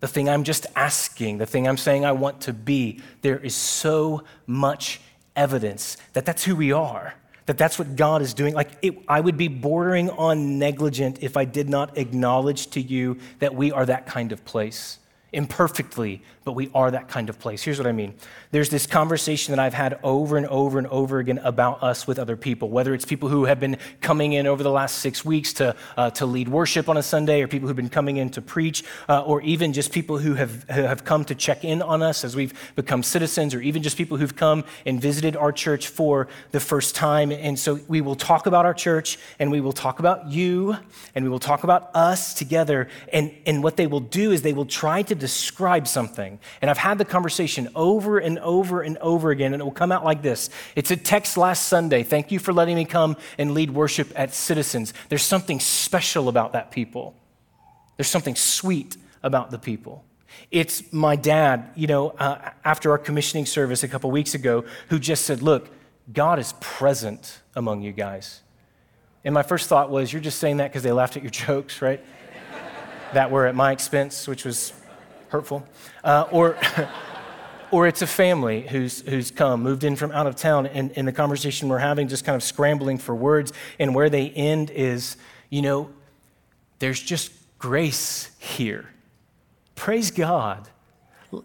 The 0.00 0.08
thing 0.08 0.28
I'm 0.28 0.42
just 0.42 0.66
asking, 0.74 1.38
the 1.38 1.46
thing 1.46 1.68
I'm 1.68 1.76
saying 1.76 2.04
I 2.04 2.12
want 2.12 2.40
to 2.42 2.52
be, 2.52 3.00
there 3.22 3.38
is 3.38 3.54
so 3.54 4.24
much 4.48 5.00
evidence 5.36 5.96
that 6.12 6.24
that's 6.24 6.44
who 6.44 6.56
we 6.56 6.72
are, 6.72 7.14
that 7.46 7.58
that's 7.58 7.78
what 7.78 7.96
God 7.96 8.22
is 8.22 8.34
doing. 8.34 8.54
Like, 8.54 8.70
it, 8.82 8.94
I 9.08 9.20
would 9.20 9.36
be 9.36 9.48
bordering 9.48 10.10
on 10.10 10.58
negligent 10.58 11.22
if 11.22 11.36
I 11.36 11.44
did 11.44 11.68
not 11.68 11.96
acknowledge 11.98 12.68
to 12.68 12.80
you 12.80 13.18
that 13.38 13.54
we 13.54 13.72
are 13.72 13.86
that 13.86 14.06
kind 14.06 14.32
of 14.32 14.44
place 14.44 14.98
imperfectly, 15.32 16.22
but 16.50 16.56
we 16.56 16.68
are 16.74 16.90
that 16.90 17.06
kind 17.06 17.28
of 17.28 17.38
place. 17.38 17.62
Here's 17.62 17.78
what 17.78 17.86
I 17.86 17.92
mean 17.92 18.12
there's 18.50 18.70
this 18.70 18.84
conversation 18.84 19.52
that 19.52 19.60
I've 19.60 19.72
had 19.72 20.00
over 20.02 20.36
and 20.36 20.48
over 20.48 20.78
and 20.78 20.88
over 20.88 21.20
again 21.20 21.38
about 21.44 21.80
us 21.80 22.08
with 22.08 22.18
other 22.18 22.36
people, 22.36 22.68
whether 22.70 22.92
it's 22.92 23.04
people 23.04 23.28
who 23.28 23.44
have 23.44 23.60
been 23.60 23.76
coming 24.00 24.32
in 24.32 24.48
over 24.48 24.64
the 24.64 24.70
last 24.72 24.96
six 24.96 25.24
weeks 25.24 25.52
to, 25.52 25.76
uh, 25.96 26.10
to 26.10 26.26
lead 26.26 26.48
worship 26.48 26.88
on 26.88 26.96
a 26.96 27.04
Sunday, 27.04 27.40
or 27.40 27.46
people 27.46 27.68
who've 27.68 27.76
been 27.76 27.88
coming 27.88 28.16
in 28.16 28.30
to 28.30 28.42
preach, 28.42 28.82
uh, 29.08 29.22
or 29.22 29.40
even 29.42 29.72
just 29.72 29.92
people 29.92 30.18
who 30.18 30.34
have, 30.34 30.64
who 30.70 30.82
have 30.82 31.04
come 31.04 31.24
to 31.26 31.36
check 31.36 31.64
in 31.64 31.82
on 31.82 32.02
us 32.02 32.24
as 32.24 32.34
we've 32.34 32.52
become 32.74 33.04
citizens, 33.04 33.54
or 33.54 33.60
even 33.60 33.80
just 33.80 33.96
people 33.96 34.16
who've 34.16 34.34
come 34.34 34.64
and 34.84 35.00
visited 35.00 35.36
our 35.36 35.52
church 35.52 35.86
for 35.86 36.26
the 36.50 36.58
first 36.58 36.96
time. 36.96 37.30
And 37.30 37.56
so 37.56 37.78
we 37.86 38.00
will 38.00 38.16
talk 38.16 38.46
about 38.46 38.66
our 38.66 38.74
church, 38.74 39.20
and 39.38 39.52
we 39.52 39.60
will 39.60 39.72
talk 39.72 40.00
about 40.00 40.26
you, 40.32 40.76
and 41.14 41.24
we 41.24 41.28
will 41.30 41.38
talk 41.38 41.62
about 41.62 41.94
us 41.94 42.34
together. 42.34 42.88
And, 43.12 43.32
and 43.46 43.62
what 43.62 43.76
they 43.76 43.86
will 43.86 44.00
do 44.00 44.32
is 44.32 44.42
they 44.42 44.52
will 44.52 44.66
try 44.66 45.02
to 45.02 45.14
describe 45.14 45.86
something. 45.86 46.39
And 46.60 46.70
I've 46.70 46.78
had 46.78 46.98
the 46.98 47.04
conversation 47.04 47.68
over 47.74 48.18
and 48.18 48.38
over 48.38 48.82
and 48.82 48.98
over 48.98 49.30
again, 49.30 49.52
and 49.52 49.60
it 49.60 49.64
will 49.64 49.72
come 49.72 49.92
out 49.92 50.04
like 50.04 50.22
this 50.22 50.50
It's 50.76 50.90
a 50.90 50.96
text 50.96 51.36
last 51.36 51.68
Sunday. 51.68 52.02
Thank 52.02 52.30
you 52.30 52.38
for 52.38 52.52
letting 52.52 52.76
me 52.76 52.84
come 52.84 53.16
and 53.38 53.52
lead 53.52 53.70
worship 53.70 54.12
at 54.16 54.34
Citizens. 54.34 54.94
There's 55.08 55.22
something 55.22 55.60
special 55.60 56.28
about 56.28 56.52
that 56.52 56.70
people, 56.70 57.14
there's 57.96 58.08
something 58.08 58.36
sweet 58.36 58.96
about 59.22 59.50
the 59.50 59.58
people. 59.58 60.04
It's 60.50 60.92
my 60.92 61.16
dad, 61.16 61.70
you 61.74 61.86
know, 61.86 62.10
uh, 62.10 62.50
after 62.64 62.90
our 62.90 62.98
commissioning 62.98 63.46
service 63.46 63.82
a 63.82 63.88
couple 63.88 64.10
weeks 64.10 64.34
ago, 64.34 64.64
who 64.88 64.98
just 64.98 65.24
said, 65.24 65.42
Look, 65.42 65.68
God 66.12 66.38
is 66.38 66.54
present 66.60 67.40
among 67.54 67.82
you 67.82 67.92
guys. 67.92 68.40
And 69.24 69.34
my 69.34 69.42
first 69.42 69.68
thought 69.68 69.90
was, 69.90 70.12
You're 70.12 70.22
just 70.22 70.38
saying 70.38 70.58
that 70.58 70.70
because 70.70 70.82
they 70.82 70.92
laughed 70.92 71.16
at 71.16 71.22
your 71.22 71.30
jokes, 71.30 71.82
right? 71.82 72.04
that 73.12 73.30
were 73.30 73.46
at 73.46 73.54
my 73.54 73.72
expense, 73.72 74.26
which 74.26 74.44
was 74.44 74.72
hurtful. 75.30 75.66
Uh, 76.04 76.26
or, 76.30 76.56
or 77.70 77.86
it's 77.86 78.02
a 78.02 78.06
family 78.06 78.62
who's, 78.62 79.00
who's 79.02 79.30
come, 79.30 79.62
moved 79.62 79.84
in 79.84 79.96
from 79.96 80.12
out 80.12 80.26
of 80.26 80.36
town, 80.36 80.66
and, 80.66 80.92
and 80.96 81.08
the 81.08 81.12
conversation 81.12 81.68
we're 81.68 81.78
having, 81.78 82.08
just 82.08 82.24
kind 82.24 82.36
of 82.36 82.42
scrambling 82.42 82.98
for 82.98 83.14
words. 83.14 83.52
And 83.78 83.94
where 83.94 84.10
they 84.10 84.30
end 84.30 84.70
is, 84.70 85.16
you 85.48 85.62
know, 85.62 85.90
there's 86.78 87.00
just 87.00 87.32
grace 87.58 88.30
here. 88.38 88.88
Praise 89.74 90.10
God. 90.10 90.68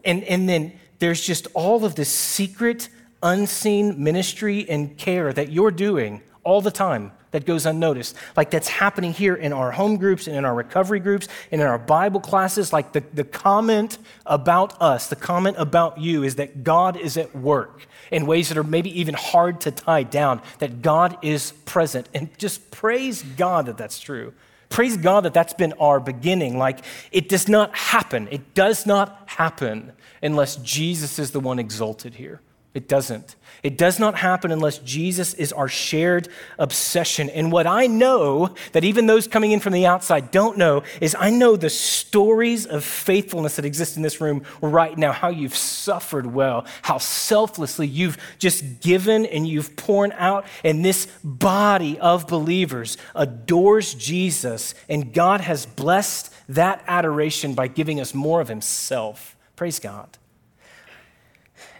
And, 0.03 0.23
and 0.23 0.49
then 0.49 0.73
there's 0.99 1.21
just 1.21 1.47
all 1.53 1.85
of 1.85 1.95
this 1.95 2.09
secret, 2.09 2.89
unseen 3.21 4.03
ministry 4.03 4.67
and 4.67 4.97
care 4.97 5.31
that 5.31 5.51
you're 5.51 5.71
doing 5.71 6.21
all 6.45 6.61
the 6.61 6.71
time 6.71 7.11
that 7.31 7.45
goes 7.45 7.65
unnoticed. 7.65 8.15
Like 8.37 8.49
that's 8.49 8.69
happening 8.69 9.11
here 9.11 9.35
in 9.35 9.51
our 9.51 9.71
home 9.71 9.97
groups 9.97 10.27
and 10.27 10.37
in 10.37 10.45
our 10.45 10.55
recovery 10.55 11.01
groups 11.01 11.27
and 11.51 11.59
in 11.59 11.67
our 11.67 11.77
Bible 11.77 12.21
classes. 12.21 12.71
Like 12.71 12.93
the, 12.93 13.03
the 13.13 13.25
comment 13.25 13.97
about 14.25 14.81
us, 14.81 15.09
the 15.09 15.17
comment 15.17 15.57
about 15.59 15.97
you 15.99 16.23
is 16.23 16.35
that 16.35 16.63
God 16.63 16.95
is 16.95 17.17
at 17.17 17.35
work 17.35 17.85
in 18.09 18.25
ways 18.25 18.47
that 18.47 18.57
are 18.57 18.63
maybe 18.63 18.97
even 18.97 19.15
hard 19.15 19.59
to 19.61 19.71
tie 19.71 20.03
down, 20.03 20.41
that 20.59 20.81
God 20.81 21.17
is 21.21 21.51
present. 21.65 22.07
And 22.13 22.29
just 22.37 22.71
praise 22.71 23.21
God 23.21 23.65
that 23.65 23.77
that's 23.77 23.99
true. 23.99 24.33
Praise 24.69 24.95
God 24.95 25.25
that 25.25 25.33
that's 25.33 25.53
been 25.53 25.73
our 25.73 25.99
beginning. 25.99 26.57
Like 26.57 26.79
it 27.11 27.27
does 27.27 27.49
not 27.49 27.75
happen. 27.75 28.29
It 28.31 28.53
does 28.53 28.85
not 28.85 29.23
happen 29.25 29.91
unless 30.21 30.55
Jesus 30.57 31.19
is 31.19 31.31
the 31.31 31.39
one 31.39 31.59
exalted 31.59 32.15
here. 32.15 32.39
It 32.75 32.89
doesn't. 32.89 33.37
It 33.63 33.77
does 33.77 33.99
not 33.99 34.15
happen 34.15 34.51
unless 34.51 34.79
Jesus 34.79 35.33
is 35.33 35.53
our 35.53 35.69
shared 35.69 36.27
obsession. 36.59 37.29
And 37.29 37.53
what 37.53 37.65
I 37.65 37.87
know 37.87 38.53
that 38.73 38.83
even 38.83 39.07
those 39.07 39.27
coming 39.27 39.53
in 39.53 39.61
from 39.61 39.71
the 39.71 39.85
outside 39.85 40.29
don't 40.29 40.57
know 40.57 40.83
is 40.99 41.15
I 41.17 41.29
know 41.29 41.55
the 41.55 41.69
stories 41.69 42.65
of 42.65 42.83
faithfulness 42.83 43.55
that 43.55 43.63
exist 43.63 43.95
in 43.95 44.03
this 44.03 44.19
room 44.19 44.43
right 44.61 44.95
now, 44.97 45.13
how 45.13 45.29
you've 45.29 45.55
suffered 45.55 46.27
well, 46.27 46.65
how 46.81 46.97
selflessly 46.97 47.87
you've 47.87 48.17
just 48.39 48.81
given 48.81 49.25
and 49.25 49.47
you've 49.47 49.77
poured 49.77 50.11
out. 50.17 50.45
And 50.65 50.83
this 50.83 51.07
body 51.23 51.97
of 51.99 52.27
believers 52.27 52.97
adores 53.15 53.93
Jesus, 53.93 54.75
and 54.89 55.13
God 55.13 55.39
has 55.39 55.65
blessed 55.65 56.31
that 56.49 56.83
adoration 56.87 57.53
by 57.53 57.67
giving 57.67 58.01
us 58.01 58.13
more 58.13 58.41
of 58.41 58.49
Himself. 58.49 59.37
Praise 59.55 59.79
God. 59.79 60.09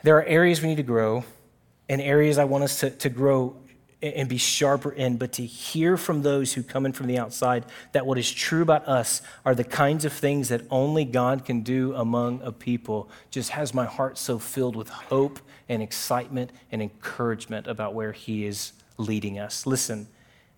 There 0.03 0.17
are 0.17 0.23
areas 0.23 0.61
we 0.61 0.67
need 0.67 0.77
to 0.77 0.83
grow 0.83 1.23
and 1.89 2.01
areas 2.01 2.37
I 2.37 2.45
want 2.45 2.63
us 2.63 2.79
to, 2.79 2.89
to 2.89 3.09
grow 3.09 3.55
and 4.01 4.29
be 4.29 4.37
sharper 4.37 4.91
in, 4.91 5.17
but 5.17 5.33
to 5.33 5.45
hear 5.45 5.97
from 5.97 6.21
those 6.21 6.53
who 6.53 6.61
come 6.61 6.85
in 6.85 6.93
from 6.93 7.07
the 7.07 7.17
outside 7.17 7.65
that 7.93 8.05
what 8.05 8.17
is 8.17 8.31
true 8.31 8.61
about 8.61 8.87
us 8.87 9.21
are 9.45 9.55
the 9.55 9.63
kinds 9.63 10.05
of 10.05 10.13
things 10.13 10.49
that 10.49 10.61
only 10.69 11.05
God 11.05 11.45
can 11.45 11.61
do 11.61 11.93
among 11.95 12.41
a 12.41 12.51
people 12.51 13.09
just 13.31 13.51
has 13.51 13.73
my 13.73 13.85
heart 13.85 14.17
so 14.17 14.37
filled 14.37 14.75
with 14.75 14.89
hope 14.89 15.39
and 15.69 15.81
excitement 15.81 16.51
and 16.71 16.81
encouragement 16.81 17.67
about 17.67 17.93
where 17.93 18.11
He 18.11 18.45
is 18.45 18.73
leading 18.97 19.39
us. 19.39 19.65
Listen, 19.65 20.07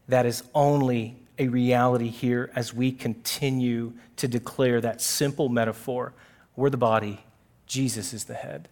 that 0.08 0.26
is 0.26 0.44
only 0.54 1.16
a 1.40 1.48
reality 1.48 2.10
here 2.10 2.52
as 2.56 2.74
we 2.74 2.92
continue 2.92 3.94
to 4.18 4.28
declare 4.28 4.82
that 4.82 5.02
simple 5.02 5.48
metaphor. 5.48 6.14
We're 6.56 6.70
the 6.72 6.78
body, 6.78 7.24
Jesus 7.68 8.14
is 8.14 8.26
the 8.26 8.34
head. 8.34 8.68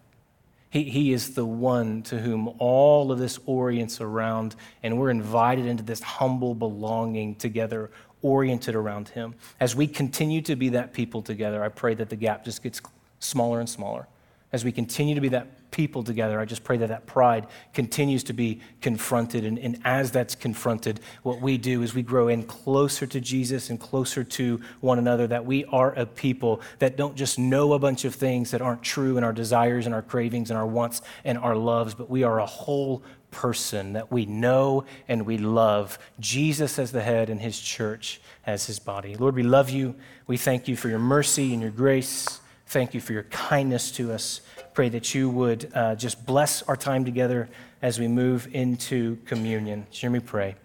He, 0.70 0.84
he 0.84 1.12
is 1.12 1.34
the 1.34 1.46
one 1.46 2.02
to 2.02 2.18
whom 2.18 2.48
all 2.58 3.12
of 3.12 3.18
this 3.18 3.38
orients 3.46 4.00
around, 4.00 4.56
and 4.82 4.98
we're 4.98 5.10
invited 5.10 5.66
into 5.66 5.82
this 5.82 6.02
humble 6.02 6.54
belonging 6.54 7.36
together 7.36 7.90
oriented 8.22 8.74
around 8.74 9.08
Him. 9.08 9.34
As 9.60 9.76
we 9.76 9.86
continue 9.86 10.40
to 10.42 10.56
be 10.56 10.70
that 10.70 10.92
people 10.92 11.22
together, 11.22 11.62
I 11.62 11.68
pray 11.68 11.94
that 11.94 12.10
the 12.10 12.16
gap 12.16 12.44
just 12.44 12.62
gets 12.62 12.80
smaller 13.20 13.60
and 13.60 13.68
smaller. 13.68 14.08
As 14.52 14.64
we 14.64 14.72
continue 14.72 15.14
to 15.14 15.20
be 15.20 15.28
that 15.28 15.55
people 15.70 16.02
together, 16.02 16.40
I 16.40 16.44
just 16.44 16.64
pray 16.64 16.76
that 16.78 16.88
that 16.88 17.06
pride 17.06 17.46
continues 17.74 18.24
to 18.24 18.32
be 18.32 18.60
confronted. 18.80 19.44
And, 19.44 19.58
and, 19.58 19.80
as 19.84 20.10
that's 20.10 20.34
confronted, 20.34 21.00
what 21.22 21.40
we 21.40 21.58
do 21.58 21.82
is 21.82 21.94
we 21.94 22.02
grow 22.02 22.28
in 22.28 22.42
closer 22.44 23.06
to 23.06 23.20
Jesus 23.20 23.70
and 23.70 23.78
closer 23.78 24.24
to 24.24 24.60
one 24.80 24.98
another, 24.98 25.26
that 25.26 25.44
we 25.44 25.64
are 25.66 25.92
a 25.94 26.06
people 26.06 26.60
that 26.78 26.96
don't 26.96 27.16
just 27.16 27.38
know 27.38 27.72
a 27.72 27.78
bunch 27.78 28.04
of 28.04 28.14
things 28.14 28.50
that 28.50 28.60
aren't 28.60 28.82
true 28.82 29.16
in 29.16 29.24
our 29.24 29.32
desires 29.32 29.86
and 29.86 29.94
our 29.94 30.02
cravings 30.02 30.50
and 30.50 30.58
our 30.58 30.66
wants 30.66 31.02
and 31.24 31.38
our 31.38 31.56
loves, 31.56 31.94
but 31.94 32.10
we 32.10 32.22
are 32.22 32.40
a 32.40 32.46
whole 32.46 33.02
person 33.30 33.92
that 33.92 34.10
we 34.10 34.24
know 34.24 34.84
and 35.08 35.26
we 35.26 35.38
love. 35.38 35.98
Jesus 36.18 36.78
as 36.78 36.92
the 36.92 37.02
head 37.02 37.28
and 37.28 37.40
his 37.40 37.60
church 37.60 38.20
as 38.46 38.66
his 38.66 38.78
body. 38.78 39.14
Lord, 39.14 39.34
we 39.34 39.42
love 39.42 39.68
you. 39.68 39.94
We 40.26 40.36
thank 40.36 40.68
you 40.68 40.76
for 40.76 40.88
your 40.88 40.98
mercy 40.98 41.52
and 41.52 41.60
your 41.60 41.70
grace. 41.70 42.40
Thank 42.68 42.94
you 42.94 43.00
for 43.00 43.12
your 43.12 43.24
kindness 43.24 43.92
to 43.92 44.12
us. 44.12 44.40
Pray 44.76 44.90
that 44.90 45.14
you 45.14 45.30
would 45.30 45.72
uh, 45.74 45.94
just 45.94 46.26
bless 46.26 46.60
our 46.64 46.76
time 46.76 47.06
together 47.06 47.48
as 47.80 47.98
we 47.98 48.08
move 48.08 48.46
into 48.54 49.16
communion. 49.24 49.86
Hear 49.88 50.10
me 50.10 50.20
pray. 50.20 50.56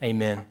Amen. 0.00 0.46